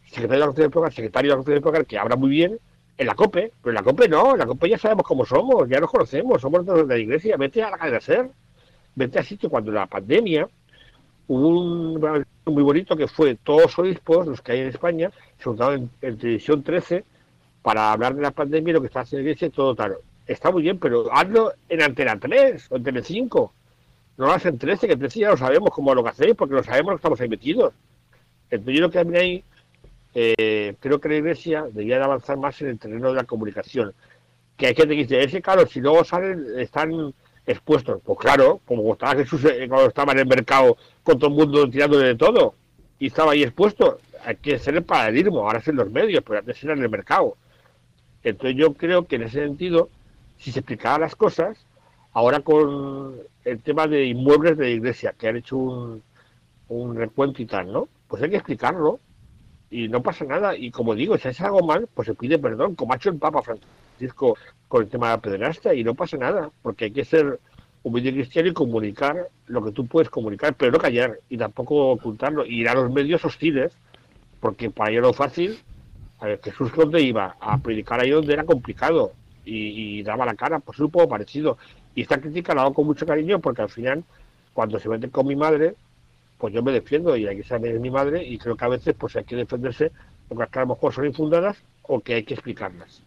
[0.05, 2.59] secretario de la secretario de la que habla muy bien,
[2.97, 5.67] en la COPE, pero en la COPE no, en la COPE ya sabemos cómo somos,
[5.67, 8.29] ya nos conocemos, somos de la iglesia, vete a la cadena SER,
[8.95, 10.47] vete así cuando la pandemia
[11.27, 15.43] hubo un muy bonito que fue todos los obispos, los que hay en España, se
[15.45, 17.03] juntaron en, Televisión 13
[17.61, 19.95] para hablar de la pandemia y lo que está haciendo la iglesia y todo tal.
[20.27, 23.53] Está muy bien, pero hazlo en Antena 3 o en Tele 5.
[24.17, 26.35] No lo hacen en 13, que en 13 ya lo sabemos cómo lo que hacéis,
[26.35, 27.73] porque lo sabemos que estamos ahí metidos.
[28.49, 29.43] Entonces yo lo que también ahí
[30.13, 33.93] eh, creo que la iglesia debería de avanzar más en el terreno de la comunicación.
[34.57, 37.13] Que hay gente que dice, ese claro, si luego salen, están
[37.45, 38.01] expuestos.
[38.03, 41.69] Pues claro, como estaba Jesús eh, cuando estaba en el mercado con todo el mundo
[41.69, 42.55] tirando de todo
[42.99, 46.39] y estaba ahí expuesto, hay que ser el paradigma, ahora es en los medios, pero
[46.39, 47.35] antes era en el mercado.
[48.23, 49.89] Entonces yo creo que en ese sentido,
[50.37, 51.57] si se explicara las cosas,
[52.13, 56.03] ahora con el tema de inmuebles de la iglesia, que han hecho un,
[56.69, 57.89] un recuento y tal, ¿no?
[58.07, 58.99] Pues hay que explicarlo
[59.69, 60.55] y no pasa nada.
[60.55, 63.17] Y como digo, si hace algo mal, pues se pide perdón, como ha hecho el
[63.17, 63.82] Papa Francisco
[64.15, 67.39] con el tema de la pederasta y no pasa nada, porque hay que ser
[67.83, 72.45] humilde cristiano y comunicar lo que tú puedes comunicar, pero no callar y tampoco ocultarlo,
[72.45, 73.73] y ir a los medios hostiles,
[74.39, 75.59] porque para ello lo fácil,
[76.19, 79.11] a ver, Jesús donde iba a predicar ahí donde era complicado
[79.45, 81.57] y, daba la cara, pues es un poco parecido.
[81.95, 84.03] Y esta crítica la hago con mucho cariño porque al final,
[84.53, 85.75] cuando se mete con mi madre,
[86.37, 88.69] pues yo me defiendo y hay que saber es mi madre y creo que a
[88.69, 89.91] veces pues hay que defenderse
[90.29, 93.03] porque a lo mejor son infundadas o que hay que explicarlas.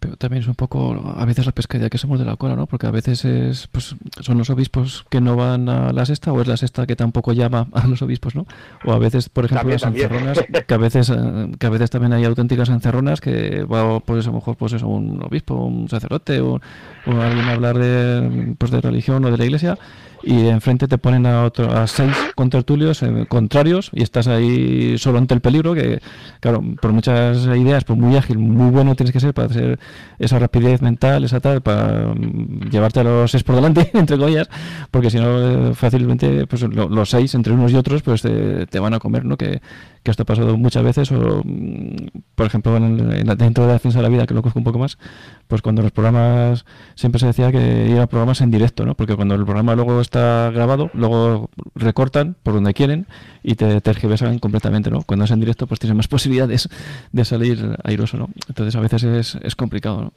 [0.00, 2.66] Pero también es un poco, a veces la pesquería que somos de la cola, ¿no?
[2.66, 6.40] Porque a veces es, pues, son los obispos que no van a la sexta o
[6.40, 8.46] es la sexta que tampoco llama a los obispos, ¿no?
[8.84, 11.12] O a veces, por ejemplo, las encerronas, que a veces,
[11.58, 14.86] que a veces también hay auténticas encerronas que va, pues a lo mejor, pues eso,
[14.86, 16.60] un obispo, un sacerdote o,
[17.06, 19.78] o alguien a hablar de, pues, de religión o de la iglesia
[20.22, 25.18] y enfrente te ponen a, otro, a seis contertulios eh, contrarios y estás ahí solo
[25.18, 26.00] ante el peligro que,
[26.40, 29.78] claro, por muchas ideas, pues muy ágil, muy bueno tienes que ser para hacer
[30.18, 34.48] esa rapidez mental, esa tal, para mm, llevarte a los seis por delante, entre comillas,
[34.90, 38.94] porque si no, eh, fácilmente, pues los seis, entre unos y otros, pues te, van
[38.94, 39.36] a comer, ¿no?
[39.36, 39.60] Que,
[40.02, 43.98] que esto ha pasado muchas veces, o mm, por ejemplo, en, dentro de la defensa
[43.98, 44.98] de la vida, que lo cojo un poco más,
[45.46, 46.64] pues cuando los programas,
[46.94, 48.94] siempre se decía que iba programas en directo, ¿no?
[48.94, 53.06] Porque cuando el programa luego está grabado, luego recortan por donde quieren
[53.42, 55.02] y te tergiversan completamente, ¿no?
[55.02, 56.68] Cuando es en directo, pues tienes más posibilidades
[57.12, 58.30] de salir airoso, ¿no?
[58.48, 60.12] Entonces a veces es, es complicado, ¿no?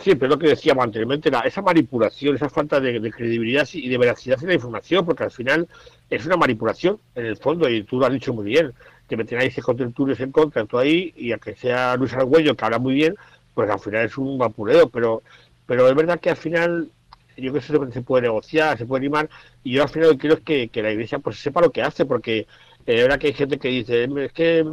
[0.00, 4.42] Sí, pero lo que decíamos anteriormente, esa manipulación, esa falta de, credibilidad y de veracidad
[4.42, 5.68] en la información, porque al final
[6.10, 8.72] es una manipulación en el fondo, y tú lo has dicho muy bien,
[9.08, 12.80] que me tenéis contentules en contra, tú ahí, y aunque sea Luis Argüello, que habla
[12.80, 13.14] muy bien,
[13.54, 15.22] pues al final es un vapureo, pero,
[15.64, 16.90] pero es verdad que al final
[17.36, 19.28] yo creo que se puede negociar, se puede animar,
[19.62, 21.82] y yo al final lo que quiero es que, la iglesia pues sepa lo que
[21.82, 22.46] hace, porque
[22.86, 24.64] eh, verdad que hay gente que dice, es que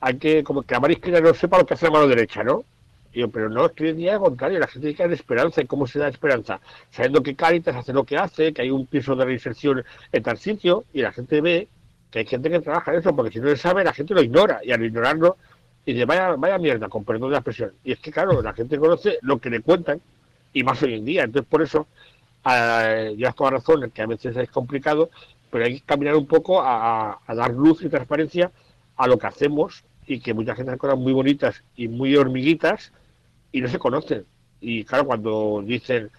[0.00, 2.44] hay que, como que la mano izquierda no sepa lo que hace la mano derecha,
[2.44, 2.64] ¿no?
[3.26, 5.60] pero no, es que hoy al contrario, la gente tiene que esperanza.
[5.60, 6.60] ¿Y cómo se da esperanza?
[6.90, 10.38] Sabiendo que Caritas hace lo que hace, que hay un piso de reinserción en tal
[10.38, 11.68] sitio, y la gente ve
[12.10, 14.22] que hay gente que trabaja en eso, porque si no se sabe, la gente lo
[14.22, 15.36] ignora, y al ignorarlo,
[15.84, 17.72] dice, vaya, vaya mierda, con perdón de la expresión.
[17.82, 20.00] Y es que, claro, la gente conoce lo que le cuentan,
[20.52, 21.24] y más hoy en día.
[21.24, 21.86] Entonces, por eso,
[22.50, 25.10] eh, llevas toda razón, que a veces es complicado,
[25.50, 28.50] pero hay que caminar un poco a, a dar luz y transparencia
[28.96, 32.92] a lo que hacemos y que mucha gente hace cosas muy bonitas y muy hormiguitas
[33.52, 34.26] y no se conocen.
[34.60, 36.10] Y claro, cuando dicen,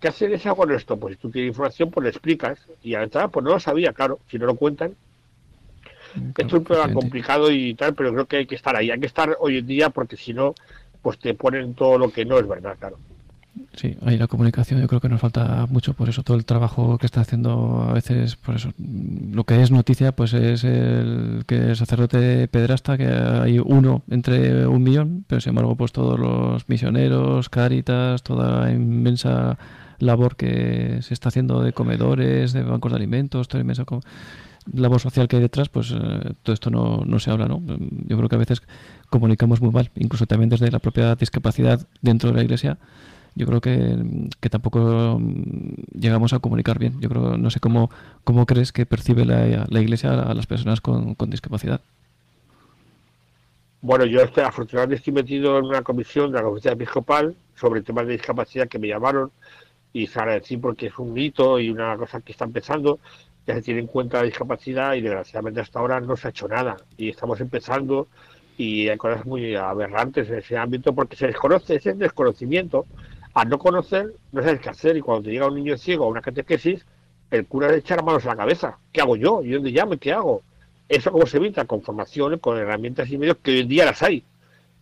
[0.00, 0.98] ¿qué hacen esa con esto?
[0.98, 2.58] Pues si tú tienes información, pues le explicas.
[2.82, 4.96] Y a la entrada, pues no lo sabía, claro, si no lo cuentan.
[6.14, 8.90] Mm, Esto es un problema complicado y tal, pero creo que hay que estar ahí.
[8.90, 10.54] Hay que estar hoy en día porque si no,
[11.02, 12.98] pues te ponen todo lo que no es verdad, claro.
[13.74, 16.98] Sí, ahí la comunicación yo creo que nos falta mucho, por eso todo el trabajo
[16.98, 21.56] que está haciendo a veces, por eso, lo que es noticia, pues es el que
[21.56, 26.68] el sacerdote pedrasta, que hay uno entre un millón, pero sin embargo, pues todos los
[26.68, 29.58] misioneros, cáritas, toda la inmensa
[29.98, 33.84] labor que se está haciendo de comedores, de bancos de alimentos, toda la inmensa
[34.72, 37.62] labor social que hay detrás, pues eh, todo esto no, no se habla, ¿no?
[38.06, 38.62] Yo creo que a veces
[39.10, 42.78] comunicamos muy mal, incluso también desde la propia discapacidad dentro de la iglesia
[43.34, 47.00] yo creo que, tampoco mm, llegamos a comunicar bien.
[47.00, 47.90] Yo creo, no sé cómo,
[48.22, 51.80] cómo crees que percibe la, la Iglesia a las personas con, discapacidad.
[53.80, 58.06] Bueno, yo estoy, afortunadamente estoy metido en una comisión de la Conferencia Episcopal sobre temas
[58.06, 59.30] de discapacidad que me llamaron
[59.92, 62.98] y se agradecí porque es un hito y una cosa que está empezando,
[63.46, 66.48] ya se tiene en cuenta la discapacidad y desgraciadamente hasta ahora no se ha hecho
[66.48, 68.08] nada y estamos empezando
[68.56, 72.86] y hay cosas muy aberrantes en ese ámbito porque se desconoce ese desconocimiento
[73.34, 74.96] al no conocer, no sabes qué hacer.
[74.96, 76.86] Y cuando te llega un niño ciego a una catequesis,
[77.30, 78.78] el cura le echa manos a la cabeza.
[78.92, 79.42] ¿Qué hago yo?
[79.42, 79.96] ¿Y dónde llamo?
[79.98, 80.42] ¿Qué hago?
[80.88, 84.02] Eso como se evita con formaciones, con herramientas y medios que hoy en día las
[84.02, 84.24] hay.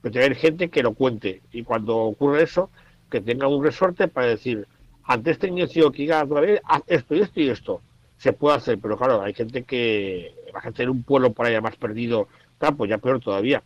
[0.02, 1.42] Pero tener gente que lo cuente.
[1.52, 2.70] Y cuando ocurre eso,
[3.10, 4.66] que tenga un resorte para decir,
[5.04, 7.80] ante este niño ciego que diga otra vez, haz esto y esto y esto.
[8.18, 11.60] Se puede hacer, pero claro, hay gente que va a tener un pueblo por allá
[11.60, 12.28] más perdido,
[12.76, 13.62] pues ya peor todavía.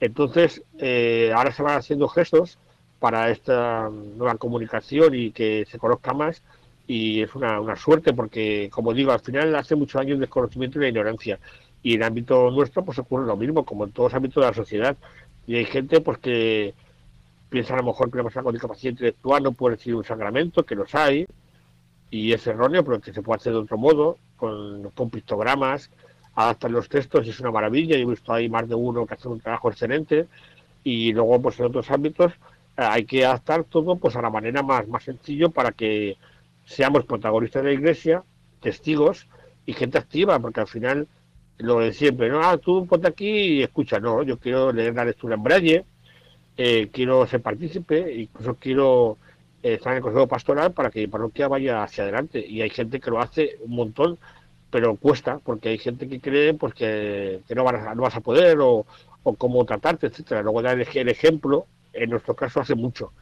[0.00, 2.58] Entonces, eh, ahora se van haciendo gestos
[3.00, 6.42] para esta nueva comunicación y que se conozca más.
[6.86, 10.78] Y es una, una suerte porque, como digo, al final hace muchos años de desconocimiento
[10.78, 11.40] y de ignorancia.
[11.82, 14.50] Y en el ámbito nuestro pues ocurre lo mismo, como en todos los ámbitos de
[14.50, 14.96] la sociedad.
[15.46, 16.74] Y hay gente pues que
[17.48, 20.64] piensa a lo mejor que una persona con discapacidad intelectual no puede recibir un sacramento,
[20.64, 21.26] que los hay
[22.10, 25.90] y es erróneo, pero que se puede hacer de otro modo, con, con pictogramas,
[26.34, 29.14] adaptan los textos y es una maravilla, yo he visto ahí más de uno que
[29.14, 30.26] hace un trabajo excelente.
[30.82, 32.32] Y luego pues en otros ámbitos
[32.80, 36.16] hay que adaptar todo pues a la manera más, más sencillo para que
[36.64, 38.22] seamos protagonistas de la iglesia,
[38.60, 39.26] testigos
[39.66, 41.08] y gente activa, porque al final
[41.58, 45.04] lo de siempre, no, ah, tú ponte aquí y escucha, no, yo quiero leer la
[45.04, 45.84] lectura en braille,
[46.56, 49.18] eh, quiero ser partícipe, incluso quiero
[49.62, 52.44] eh, estar en el consejo pastoral para que mi parroquia vaya hacia adelante.
[52.46, 54.18] Y hay gente que lo hace un montón,
[54.70, 58.58] pero cuesta, porque hay gente que cree pues que, no, vas, no vas a poder
[58.60, 58.86] o,
[59.22, 60.42] o cómo tratarte, etcétera.
[60.42, 63.12] Luego dar el ejemplo en nuestro caso hace mucho.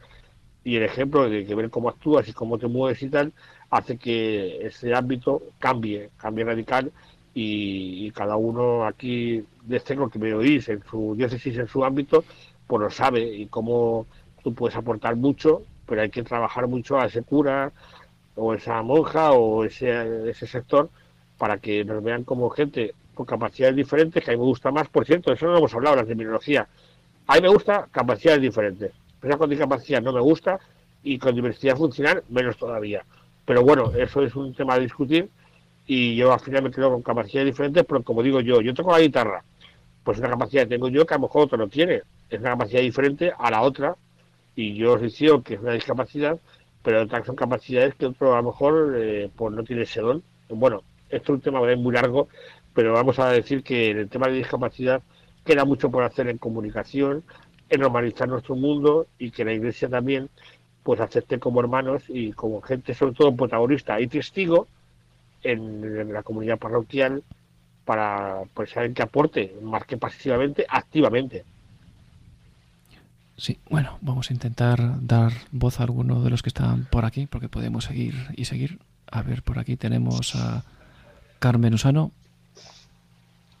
[0.63, 3.33] Y el ejemplo de que ver cómo actúas y cómo te mueves y tal,
[3.69, 6.91] hace que ese ámbito cambie, cambie radical
[7.33, 12.23] y, cada uno aquí de este que me oís en su diócesis, en su ámbito,
[12.67, 14.07] pues lo sabe y cómo
[14.43, 17.71] tú puedes aportar mucho, pero hay que trabajar mucho a ese cura
[18.35, 20.89] o esa monja o ese, ese sector
[21.37, 24.87] para que nos vean como gente con capacidades diferentes, que a mí me gusta más,
[24.89, 26.67] por cierto, eso no lo hemos hablado, la terminología.
[27.29, 30.59] A mí me gusta capacidades diferentes, pero con discapacidad no me gusta
[31.03, 33.05] y con diversidad funcional menos todavía.
[33.45, 35.29] Pero bueno, eso es un tema a discutir
[35.85, 38.93] y yo al final me quedo con capacidades diferentes, pero como digo yo, yo toco
[38.93, 39.43] la guitarra,
[40.03, 42.01] pues una capacidad que tengo yo que a lo mejor otro no tiene,
[42.31, 43.95] es una capacidad diferente a la otra
[44.55, 46.39] y yo os decía que es una discapacidad,
[46.81, 50.23] pero otras son capacidades que otro a lo mejor eh, pues no tiene ese don.
[50.49, 52.27] Bueno, esto es un tema muy largo,
[52.73, 55.03] pero vamos a decir que en el tema de discapacidad
[55.49, 57.23] queda mucho por hacer en comunicación,
[57.71, 60.29] en normalizar nuestro mundo y que la Iglesia también
[60.83, 64.67] pues acepte como hermanos y como gente sobre todo protagonista y testigo
[65.41, 67.23] en, la comunidad parroquial
[67.83, 71.43] para pues saber que aporte más que pasivamente, activamente.
[73.35, 77.25] Sí, bueno, vamos a intentar dar voz a alguno de los que están por aquí,
[77.25, 78.77] porque podemos seguir y seguir.
[79.09, 80.63] A ver, por aquí tenemos a
[81.39, 82.11] Carmen Usano.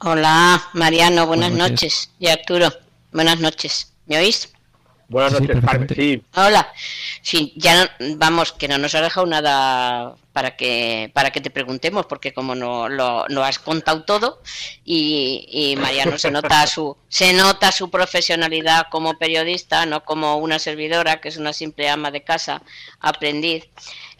[0.01, 2.09] Hola, Mariano, buenas, noches.
[2.19, 2.71] Y Arturo,
[3.11, 3.91] buenas noches.
[4.05, 4.49] ¿Me oís?
[5.09, 5.89] Buenas noches, Carmen.
[5.93, 6.23] Sí.
[6.35, 6.71] Hola.
[7.21, 12.05] Sí, ya vamos, que no nos ha dejado nada para que para que te preguntemos,
[12.05, 14.41] porque como no lo, has contado todo
[14.85, 20.59] y, y Mariano se nota su se nota su profesionalidad como periodista, no como una
[20.59, 22.61] servidora que es una simple ama de casa,
[23.01, 23.67] aprendiz.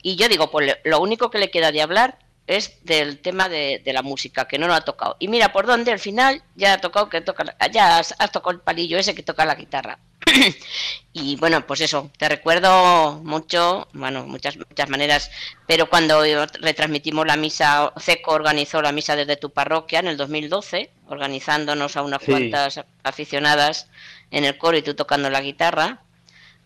[0.01, 2.17] Y yo digo, pues lo único que le queda de hablar
[2.49, 5.15] es del tema de, la música, que no lo ha tocado.
[5.19, 8.59] Y mira por dónde, al final ya ha tocado que toca, ya has, tocado el
[8.59, 9.99] palillo ese que toca la guitarra.
[11.13, 15.29] y bueno, pues eso, te recuerdo mucho, bueno, muchas, muchas maneras,
[15.67, 16.23] pero cuando
[16.59, 22.01] retransmitimos la misa, CECO organizó la misa desde tu parroquia en el 2012, organizándonos a
[22.01, 23.89] unas cuantas aficionadas
[24.31, 26.01] en el coro y tú tocando la guitarra.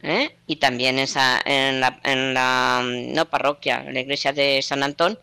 [0.02, 0.38] ¿eh?
[0.48, 5.20] Y también esa, en, la, en la no parroquia, en la iglesia de San Antón,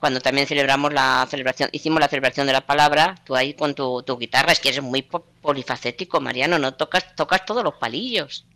[0.00, 4.02] cuando también celebramos la celebración, hicimos la celebración de la palabra, tú ahí con tu,
[4.18, 8.46] guitarra, es que eres muy polifacético, Mariano, no tocas, tocas todos los palillos.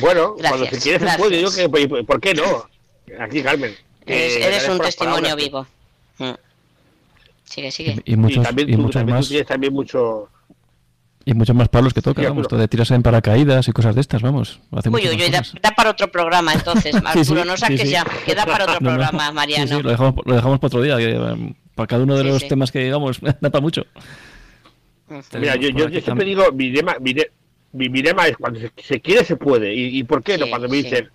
[0.00, 1.68] Bueno, cuando se quiere se puede, yo que,
[2.02, 2.66] ¿por qué no?
[3.20, 3.76] Aquí, Carmen.
[4.06, 5.66] eres, un testimonio vivo.
[6.18, 6.32] Mm.
[7.44, 8.02] Sigue, sigue.
[8.06, 9.28] Y, muchos, también, y muchos más.
[9.28, 10.30] tienes también mucho,
[11.24, 14.00] y muchos más palos que toca, vamos, todo de tirarse en paracaídas y cosas de
[14.00, 14.60] estas, vamos.
[14.70, 19.32] uy, uy, da, para otro programa entonces, Arturo, no saques ya, queda para otro programa,
[19.32, 19.76] Mariano.
[19.76, 22.70] Sí, lo dejamos, lo dejamos para otro día, um, para cada uno de los temas
[22.70, 23.86] que digamos, da para mucho.
[25.38, 27.14] Mira, yo, yo, siempre digo, mi lema, mi,
[27.72, 30.46] mi, lema es cuando se, quiere se puede, y, y ¿por qué no?
[30.48, 31.08] Cuando me dicen,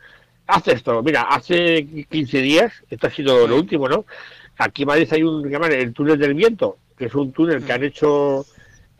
[0.47, 4.05] haz esto, mira, hace 15 días, esto ha sido lo último, ¿no?
[4.57, 7.63] Aquí en Madrid hay un, que llaman el túnel del viento, que es un túnel
[7.63, 8.45] que han hecho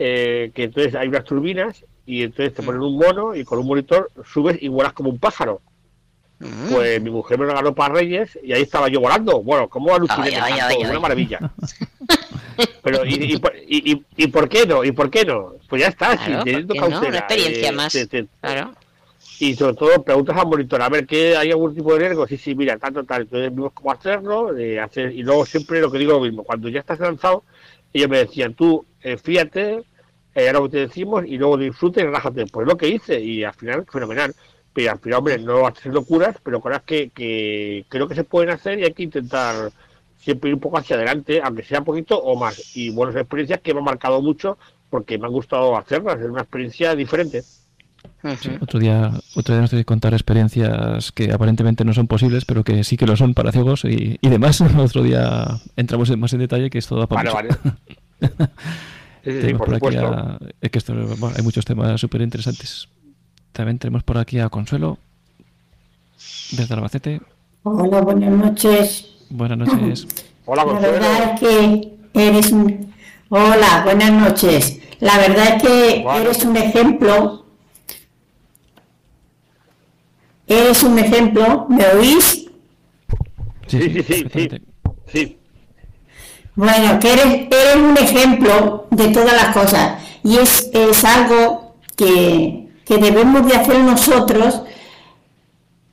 [0.02, 3.68] eh, que entonces hay unas turbinas y entonces te ponen un mono y con un
[3.68, 5.62] monitor subes y vuelas como un pájaro.
[6.40, 6.70] Mm.
[6.72, 9.44] Pues mi mujer me regaló para Reyes y ahí estaba yo volando.
[9.44, 10.32] Bueno, ¿cómo aluciné?
[10.90, 11.40] una maravilla.
[12.84, 14.86] Pero, y, y, y, por qué no?
[14.86, 15.56] ¿Y por qué no?
[15.68, 17.08] Pues ya está, claro, teniendo cautela.
[17.10, 17.98] Una experiencia eh, más.
[18.42, 18.72] claro.
[19.42, 22.28] Y sobre todo preguntas al monitor, a ver, ¿qué hay algún tipo de riesgo?
[22.28, 23.24] Sí, sí, mira, tanto, tal.
[23.24, 26.68] Entonces vimos cómo hacerlo, de hacer, y luego siempre lo que digo lo mismo, cuando
[26.70, 27.44] ya estás lanzado,
[27.94, 29.84] ellos me decían, tú eh, fíjate,
[30.48, 32.46] eh, lo que te decimos y luego disfrute y relájate.
[32.48, 34.34] Pues lo que hice y al final, fenomenal.
[34.74, 38.52] Pero al final, hombre, no hacer locuras, pero cosas que, que creo que se pueden
[38.52, 39.72] hacer y hay que intentar
[40.20, 42.76] siempre ir un poco hacia adelante, aunque sea poquito o más.
[42.76, 44.58] Y buenas experiencias que me han marcado mucho
[44.90, 47.44] porque me han gustado hacerlas, es una experiencia diferente.
[48.62, 52.64] otro día, otro día nos tengo que contar experiencias que aparentemente no son posibles, pero
[52.64, 54.62] que sí que lo son para ciegos y, y demás.
[54.78, 58.40] Otro día entramos más en detalle que esto da para vale, vale.
[59.30, 60.40] Sí, por supuesto.
[60.62, 62.88] es que esto, hay muchos temas súper interesantes.
[63.52, 64.98] También tenemos por aquí a Consuelo,
[66.52, 67.22] desde Albacete.
[67.64, 69.10] Hola, buenas noches.
[69.30, 70.08] Buenas noches.
[70.46, 71.00] Hola, Consuelo.
[71.00, 72.94] La verdad es que eres un...
[73.30, 74.80] Hola, buenas noches.
[75.00, 77.46] La verdad es que eres un ejemplo.
[80.48, 81.68] Eres un ejemplo.
[81.70, 82.50] ¿Me oís?
[83.68, 84.26] Sí, sí, sí.
[84.34, 84.50] sí,
[85.06, 85.39] sí.
[86.60, 89.94] Bueno, que eres, un ejemplo de todas las cosas.
[90.26, 90.70] Y es,
[91.06, 94.64] algo que, debemos de hacer nosotros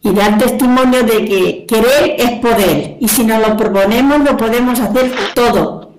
[0.03, 2.97] y dar testimonio de que querer es poder.
[2.99, 5.93] Y si nos lo proponemos lo podemos hacer todo.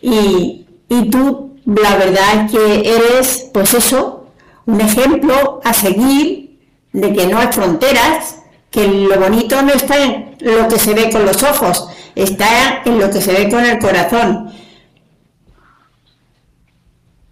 [0.00, 4.24] Y, y tú, la verdad es que eres, pues eso,
[4.64, 6.58] un ejemplo a seguir
[6.94, 8.38] de que no hay fronteras,
[8.70, 11.88] que lo bonito no está en lo que se ve con los ojos,
[12.22, 14.50] está en lo que se ve con el corazón.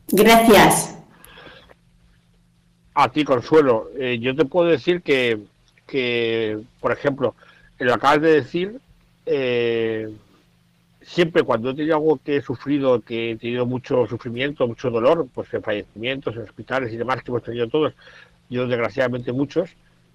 [0.09, 0.97] Gracias.
[2.95, 3.91] A ti, Consuelo.
[3.99, 5.41] Eh, yo te puedo decir que,
[5.87, 7.35] que, por ejemplo,
[7.79, 8.81] lo acabas de decir,
[9.27, 10.09] eh,
[11.03, 15.27] siempre cuando he tenido algo que he sufrido, que he tenido mucho sufrimiento, mucho dolor,
[15.35, 17.93] pues en fallecimientos, en hospitales y demás que hemos tenido todos,
[18.49, 19.71] yo desgraciadamente muchos,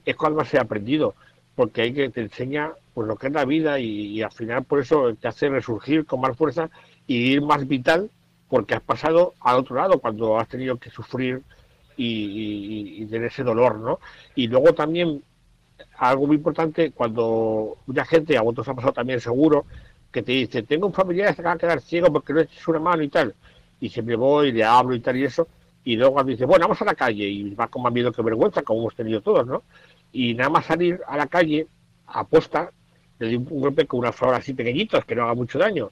[0.06, 1.14] es cuando más he aprendido,
[1.56, 4.80] porque hay que te enseña pues lo que es la vida y, al final por
[4.80, 6.70] eso te hace resurgir con más fuerza
[7.08, 8.10] y ir más vital
[8.50, 11.42] porque has pasado al otro lado cuando has tenido que sufrir
[11.96, 14.00] y, tener ese dolor, ¿no?
[14.36, 15.24] Y luego también
[15.98, 19.66] algo muy importante cuando mucha gente, a vosotros ha pasado también seguro,
[20.12, 22.68] que te dice, tengo un familiar que se acaba de quedar ciego porque no es
[22.68, 23.34] una mano y tal,
[23.80, 25.48] y siempre voy y le hablo y tal y eso,
[25.84, 28.22] y luego cuando dice, bueno, vamos a la calle, y va con más miedo que
[28.22, 29.64] vergüenza, como hemos tenido todos, ¿no?
[30.12, 31.68] Y nada más salir a la calle,
[32.08, 32.72] aposta,
[33.22, 35.92] le doy un golpe con una flor así pequeñitos, que no haga mucho daño.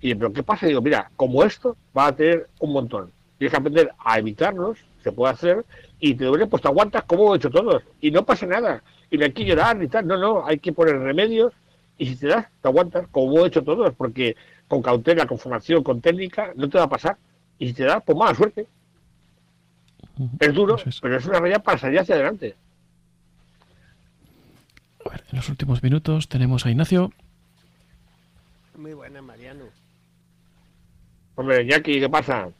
[0.00, 0.66] Y pero ¿qué pasa?
[0.66, 3.10] digo, mira, como esto va a tener un montón.
[3.38, 5.64] Tienes que aprender a evitarlos, se puede hacer,
[5.98, 8.82] y te duele, pues te aguantas como he hecho todos, y no pasa nada.
[9.10, 11.52] Y no hay que llorar ni tal, no, no, hay que poner remedios,
[11.96, 14.36] y si te das, te aguantas, como he hecho todos, porque
[14.68, 17.16] con cautela, con formación, con técnica, no te va a pasar.
[17.58, 18.66] Y si te das, pues mala suerte.
[20.38, 22.54] Es duro, pero es una realidad para salir hacia adelante.
[25.08, 27.10] A ver, en los últimos minutos tenemos a Ignacio.
[28.76, 29.64] Muy buena, Mariano.
[31.34, 32.50] Hombre, Jackie, ¿qué pasa?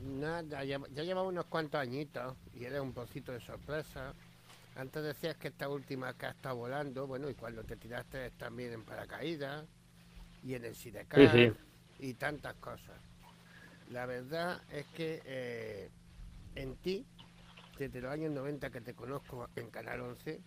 [0.00, 4.14] Nada, ya, lleva unos cuantos añitos y era un poquito de sorpresa.
[4.76, 8.72] Antes decías que esta última que ha estado volando, bueno, y cuando te tiraste también
[8.72, 9.66] en paracaídas
[10.42, 11.52] y en el Sidecar
[11.98, 12.96] y tantas cosas.
[13.90, 15.90] La verdad es que eh,
[16.54, 17.04] en ti,
[17.78, 20.40] desde los años 90 que te conozco en Canal 11,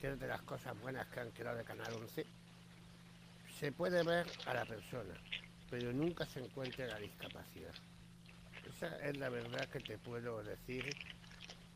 [0.00, 2.24] que es de las cosas buenas que han quedado de Canal 11,
[3.58, 5.14] se puede ver a la persona,
[5.68, 7.74] pero nunca se encuentra la discapacidad.
[8.66, 10.96] Esa es la verdad que te puedo decir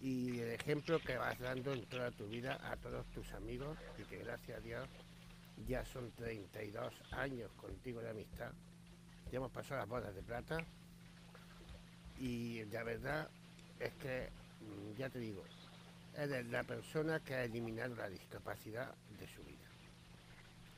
[0.01, 4.03] y el ejemplo que vas dando en toda tu vida a todos tus amigos y
[4.05, 4.89] que gracias a Dios
[5.67, 8.53] ya son 32 años contigo de amistad.
[9.31, 10.65] Ya hemos pasado las bodas de plata
[12.19, 13.29] y la verdad
[13.81, 15.45] es que, mm, ya te digo,
[16.19, 18.89] es la persona que ha eliminado la discapacidad
[19.19, 19.67] de su vida.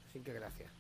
[0.09, 0.71] Así que gracias.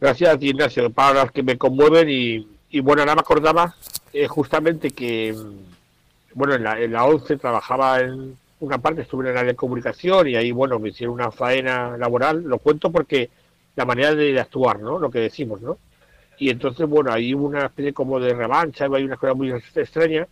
[0.00, 3.74] Gracias a ti, Ignacio, palabras que me conmueven y, y bueno, nada me acordaba
[4.12, 5.34] eh, justamente que,
[6.34, 9.56] bueno, en la, en la 11 trabajaba en una parte, estuve en el área de
[9.56, 13.30] comunicación y ahí, bueno, me hicieron una faena laboral, lo cuento porque
[13.74, 14.98] la manera de actuar, ¿no?
[14.98, 15.78] Lo que decimos, ¿no?
[16.38, 20.26] y entonces, bueno, hay una especie como de revancha, hay una cosa muy extraña,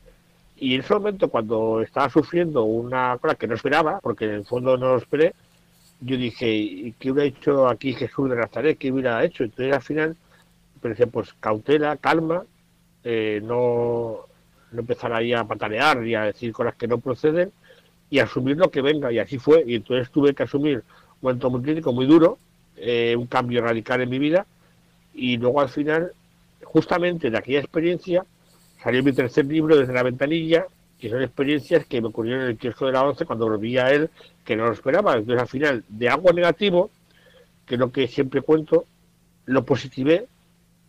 [0.59, 4.45] y en ese momento cuando estaba sufriendo una cosa que no esperaba, porque en el
[4.45, 5.35] fondo no lo esperé,
[6.01, 8.79] yo dije, ¿qué hubiera hecho aquí Jesús de Nazaret?
[8.79, 9.45] ¿Qué hubiera hecho?
[9.45, 10.17] Entonces al final
[10.81, 12.45] pensé, pues cautela, calma,
[13.05, 14.19] eh, no,
[14.73, 17.51] no empezar ahí a patalear y a decir cosas que no proceden
[18.11, 19.11] y asumir lo que venga.
[19.13, 19.65] Y así fue.
[19.67, 20.85] Y entonces tuve que asumir un
[21.23, 22.39] momento muy crítico, muy duro,
[22.77, 24.47] eh, un cambio radical en mi vida
[25.15, 26.13] y luego al final,
[26.63, 28.25] justamente de aquella experiencia,
[28.83, 30.67] salió mi tercer libro desde la ventanilla,
[30.99, 33.91] que son experiencias que me ocurrieron en el kiosco de la 11 cuando volví a
[33.91, 34.11] él,
[34.45, 35.15] que no lo esperaba.
[35.15, 36.91] Entonces al final, de algo negativo,
[37.67, 38.87] que es lo que siempre cuento,
[39.47, 40.27] lo positivé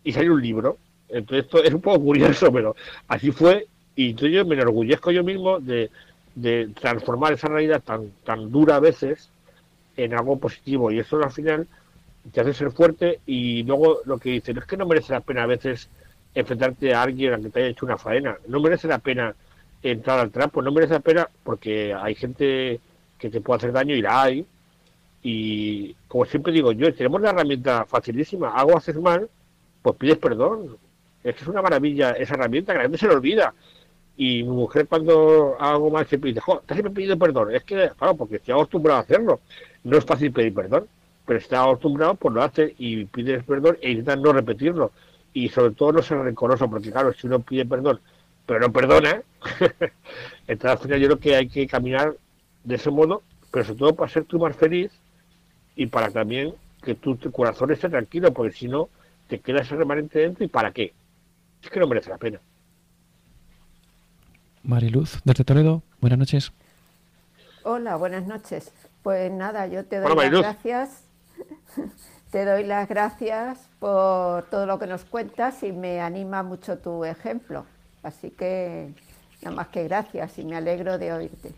[0.04, 0.78] y salió un libro.
[1.10, 2.76] Entonces esto es un poco curioso, pero
[3.08, 3.68] así fue
[3.98, 5.90] y entonces yo me enorgullezco yo mismo de,
[6.36, 9.30] de transformar esa realidad tan, tan dura a veces
[9.98, 11.68] en algo positivo y eso al final
[12.32, 15.44] te hace ser fuerte y luego lo que dicen es que no merece la pena
[15.44, 15.90] a veces
[16.40, 19.36] enfrentarte a alguien a que te haya hecho una faena, no merece la pena
[19.82, 22.80] entrar al trapo, no merece la pena porque hay gente
[23.18, 24.46] que te puede hacer daño y la hay.
[25.24, 29.30] Y como siempre digo yo, tenemos la herramienta facilísima, algo haces mal,
[29.82, 30.78] pues pides perdón,
[31.24, 33.54] es que es una maravilla esa herramienta que la gente se le olvida.
[34.18, 37.92] Y mi mujer cuando hago mal siempre dice, jo, te has pedido perdón, es que
[37.98, 39.42] claro, porque estoy acostumbrado a hacerlo,
[39.84, 40.88] no es fácil pedir perdón
[41.28, 44.92] pero está acostumbrado, pues lo hace y pide perdón e intenta no repetirlo.
[45.38, 48.00] Y sobre todo no ser rencoroso, porque claro, si uno pide perdón,
[48.48, 49.22] pero no perdona,
[50.48, 52.16] entonces al final yo creo que hay que caminar
[52.64, 53.22] de ese modo,
[53.52, 54.92] pero sobre todo para ser tú más feliz
[55.76, 58.90] y para también que tu, corazón esté tranquilo, porque si no,
[59.28, 60.92] te queda ese remanente dentro y ¿para qué?
[61.62, 62.40] Es que no merece la pena.
[64.64, 66.52] Mariluz, desde Toledo, buenas noches.
[67.62, 68.74] Hola, buenas noches.
[69.04, 71.04] Pues nada, yo te doy las gracias
[72.32, 77.06] te doy las gracias por todo lo que nos cuentas y me anima mucho tu
[77.06, 77.66] ejemplo.
[78.04, 78.94] Así que
[79.42, 81.52] nada más que gracias y me alegro de oírte.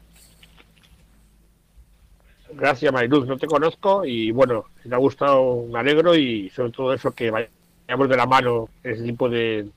[2.54, 3.28] Gracias, Mariluz.
[3.28, 7.12] No te conozco y bueno, si te ha gustado, me alegro y sobre todo eso
[7.12, 9.70] que vayamos de la mano ese tipo de,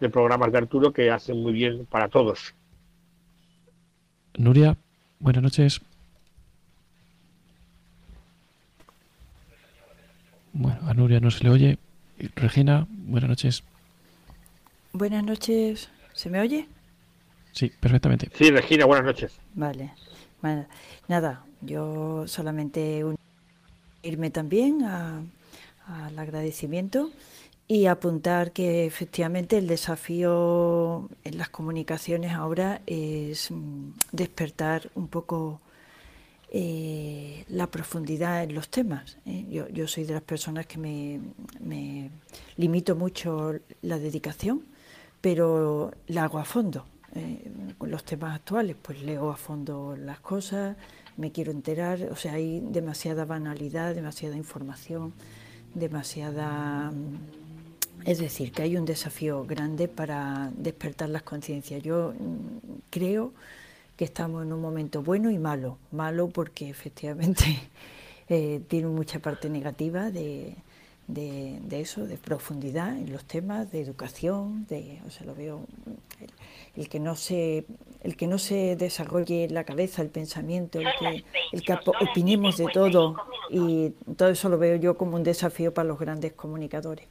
[0.00, 2.54] de programas de Arturo que hacen muy bien para todos.
[4.36, 4.76] Nuria,
[5.18, 5.80] buenas noches.
[10.52, 11.78] Bueno, a Nuria no se le oye.
[12.34, 13.62] Regina, buenas noches.
[14.92, 15.88] Buenas noches.
[16.12, 16.66] ¿Se me oye?
[17.52, 18.30] Sí, perfectamente.
[18.34, 19.38] Sí, Regina, buenas noches.
[19.54, 19.92] Vale.
[20.42, 20.66] Bueno,
[21.08, 23.04] nada, yo solamente
[24.04, 27.10] unirme también al agradecimiento
[27.66, 35.60] y apuntar que efectivamente el desafío en las comunicaciones ahora es mm, despertar un poco
[36.50, 39.18] eh, la profundidad en los temas.
[39.26, 39.46] ¿eh?
[39.50, 41.20] Yo, yo, soy de las personas que me,
[41.60, 42.10] me,
[42.56, 44.62] limito mucho la dedicación,
[45.20, 46.86] pero la hago a fondo.
[47.14, 50.76] Eh, con los temas actuales, pues leo a fondo las cosas,
[51.16, 55.12] me quiero enterar, o sea, hay demasiada banalidad, demasiada información,
[55.74, 56.90] demasiada...
[56.90, 57.18] Mm,
[58.04, 61.82] es decir, que hay un desafío grande para despertar las conciencias.
[61.82, 63.32] Yo mm, creo
[63.98, 65.76] que estamos en un momento bueno y malo.
[65.90, 67.44] Malo porque efectivamente
[68.28, 70.54] eh, tiene mucha parte negativa de,
[71.72, 75.66] eso, de profundidad en los temas, de educación, de, o sea, lo veo,
[76.76, 77.64] el, que no se,
[78.04, 82.68] el que no se desarrolle la cabeza, el pensamiento, el que, el que opinemos de
[82.72, 83.16] todo,
[83.50, 87.08] y todo eso lo veo yo como un desafío para los grandes comunicadores.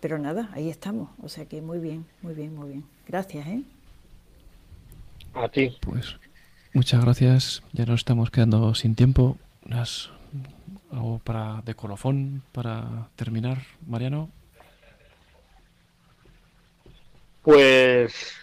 [0.00, 2.84] Pero nada, ahí estamos, o sea que muy bien, muy bien, muy bien.
[3.06, 3.62] Gracias, ¿eh?
[5.34, 5.76] A ti.
[5.80, 6.16] Pues
[6.72, 7.62] muchas gracias.
[7.72, 9.36] Ya nos estamos quedando sin tiempo.
[9.64, 10.10] Unas,
[10.90, 14.30] algo para de colofón para terminar, Mariano.
[17.42, 18.34] Pues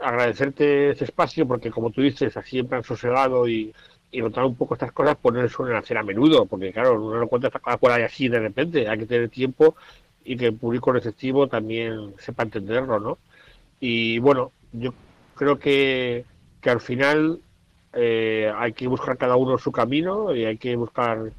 [0.00, 3.72] agradecerte este espacio porque como tú dices, así en plan sosegado y,
[4.10, 7.02] y notar un poco estas cosas, pues no le suelen hacer a menudo, porque claro,
[7.02, 9.74] uno no cuenta estas cosas por ahí así de repente, hay que tener tiempo
[10.24, 13.18] y que el público receptivo también sepa entenderlo, ¿no?
[13.80, 14.94] Y bueno, yo
[15.34, 16.24] creo que
[16.64, 17.40] que al final
[17.92, 21.30] eh, hay que buscar cada uno su camino y hay que buscar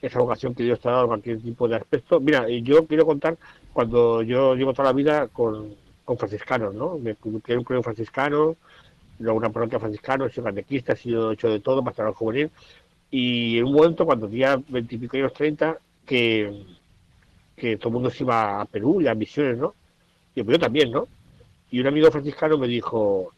[0.00, 2.20] esa vocación que Dios te ha dado en cualquier tipo de aspecto.
[2.20, 3.36] Mira, yo quiero contar
[3.72, 5.74] cuando yo llevo toda la vida con,
[6.16, 6.96] franciscanos, ¿no?
[6.96, 8.56] Me quedé un creo franciscano,
[9.18, 12.48] luego una parroquia franciscana, soy catequista, he sido hecho de todo, pastoral juvenil,
[13.10, 15.76] y en un momento cuando tenía veintipico años, treinta,
[16.06, 16.64] que,
[17.56, 19.74] que todo el mundo se iba a Perú y a misiones, ¿no?
[20.36, 21.08] Y yo también, ¿no?
[21.68, 23.32] Y un amigo franciscano me dijo,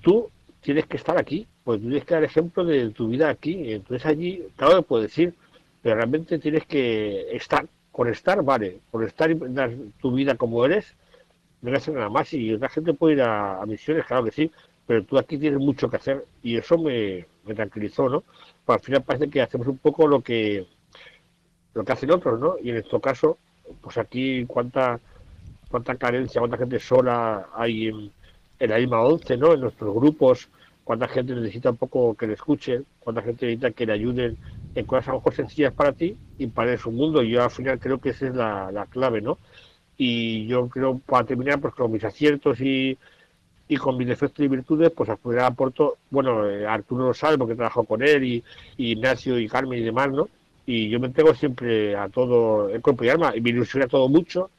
[0.00, 0.30] tú
[0.60, 3.72] tienes que estar aquí, pues tienes que dar ejemplo de tu vida aquí.
[3.72, 5.34] Entonces allí, claro que puedo decir,
[5.82, 10.64] pero realmente tienes que estar, con estar, vale, con estar y dar tu vida como
[10.64, 10.94] eres,
[11.62, 12.32] no hacer nada más.
[12.34, 14.50] Y otra gente puede ir a, misiones, claro que sí,
[14.86, 18.22] pero tú aquí tienes mucho que hacer y eso me, tranquilizó, ¿no?
[18.64, 20.66] Pues al final parece que hacemos un poco lo que
[21.74, 22.56] lo que hacen otros, ¿no?
[22.62, 23.38] Y en este caso,
[23.80, 25.00] pues aquí cuánta
[25.68, 28.12] cuánta carencia, cuánta gente sola hay en,
[28.60, 29.54] en la misma once, ¿no?
[29.54, 30.48] En nuestros grupos,
[30.84, 34.36] cuánta gente necesita un poco que le escuchen, cuánta gente necesita que le ayuden
[34.74, 37.22] en cosas a lo mejor sencillas para ti y para su mundo.
[37.22, 39.38] Yo al final creo que esa es la, clave, ¿no?
[39.96, 42.98] Y yo creo, para terminar, pues con mis aciertos y,
[43.68, 47.38] y con mis defectos y virtudes, pues al final aporto, bueno, eh, Arturo lo sabe
[47.38, 48.44] porque trabajo con él y,
[48.76, 50.28] y, Ignacio y Carmen y demás, ¿no?
[50.66, 54.08] Y yo me entrego siempre a todo el cuerpo y alma y me ilusiona todo
[54.08, 54.50] mucho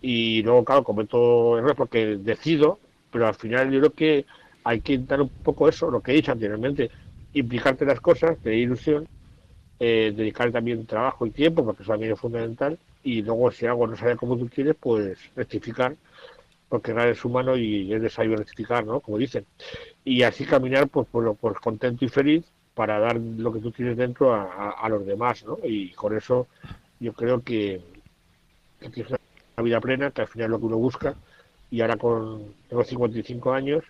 [0.00, 2.78] y luego, claro, cometo errores porque decido
[3.10, 4.26] pero al final yo creo que
[4.64, 6.90] hay que intentar un poco eso, lo que he dicho anteriormente,
[7.32, 9.06] implicarte en las cosas, tener ilusión,
[9.78, 13.86] eh, dedicar también trabajo y tiempo, porque eso también es fundamental, y luego si algo
[13.86, 15.94] no sale como tú quieres, pues rectificar,
[16.68, 19.00] porque eres humano y es necesario rectificar, ¿no?
[19.00, 19.46] Como dicen.
[20.04, 22.44] Y así caminar pues, por, por contento y feliz
[22.74, 25.58] para dar lo que tú tienes dentro a, los demás, ¿no?
[25.62, 26.48] Y con eso
[27.00, 27.80] yo creo que,
[28.80, 29.12] que tienes
[29.56, 31.16] una vida plena, que al final es lo que uno busca,
[31.76, 33.84] y ahora con tengo 55 años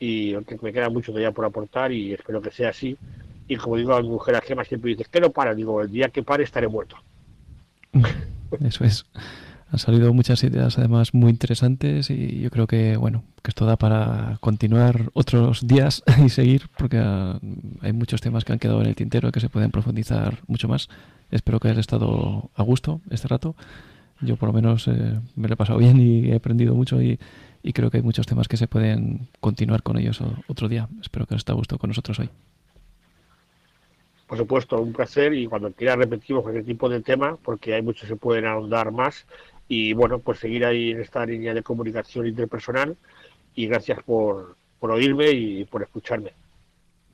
[0.00, 2.96] y me queda mucho todavía por aportar y espero que sea así.
[3.46, 5.90] Y como digo a mi mujer a Gema siempre dices que no para, digo, el
[5.90, 6.96] día que pare estaré muerto.
[8.64, 9.04] Eso es.
[9.70, 13.76] Han salido muchas ideas además muy interesantes y yo creo que bueno, que esto da
[13.76, 17.38] para continuar otros días y seguir porque ah,
[17.82, 20.88] hay muchos temas que han quedado en el tintero que se pueden profundizar mucho más.
[21.30, 23.54] Espero que hayas estado a gusto este rato
[24.20, 27.18] yo por lo menos eh, me lo he pasado bien y he aprendido mucho y,
[27.74, 30.88] creo que hay muchos temas que se pueden continuar con ellos otro día.
[31.02, 32.30] Espero que os esté a gusto con nosotros hoy.
[34.26, 38.02] Por supuesto, un placer y cuando quiera repetimos cualquier tipo de tema porque hay muchos
[38.02, 39.26] que se pueden ahondar más
[39.68, 42.96] y bueno, pues seguir ahí en esta línea de comunicación interpersonal
[43.54, 46.32] y gracias por, por oírme y por escucharme.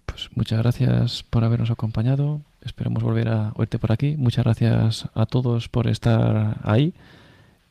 [0.06, 2.40] Pues muchas gracias por habernos acompañado.
[2.64, 4.16] Esperemos volver a oírte por aquí.
[4.16, 6.94] Muchas gracias a todos por estar ahí.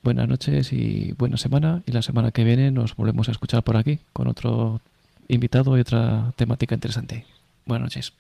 [0.03, 1.81] buenas noches y buena semana.
[1.85, 4.81] Y la semana que viene nos volvemos a escuchar por aquí con otro
[5.27, 7.25] invitado y otra temática interesante.
[7.65, 8.13] Buenas noches.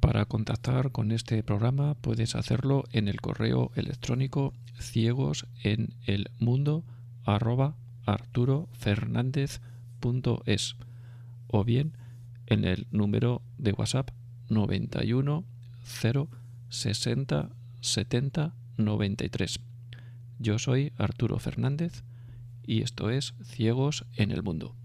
[0.00, 6.82] Para contactar con este programa puedes hacerlo en el correo electrónico ciegos en el mundo
[11.48, 11.92] o bien
[12.52, 14.10] en el número de WhatsApp
[14.50, 15.44] 91
[15.84, 16.28] 0
[16.68, 17.50] 60
[17.80, 19.60] 70 93.
[20.38, 22.04] Yo soy Arturo Fernández
[22.66, 24.76] y esto es Ciegos en el Mundo.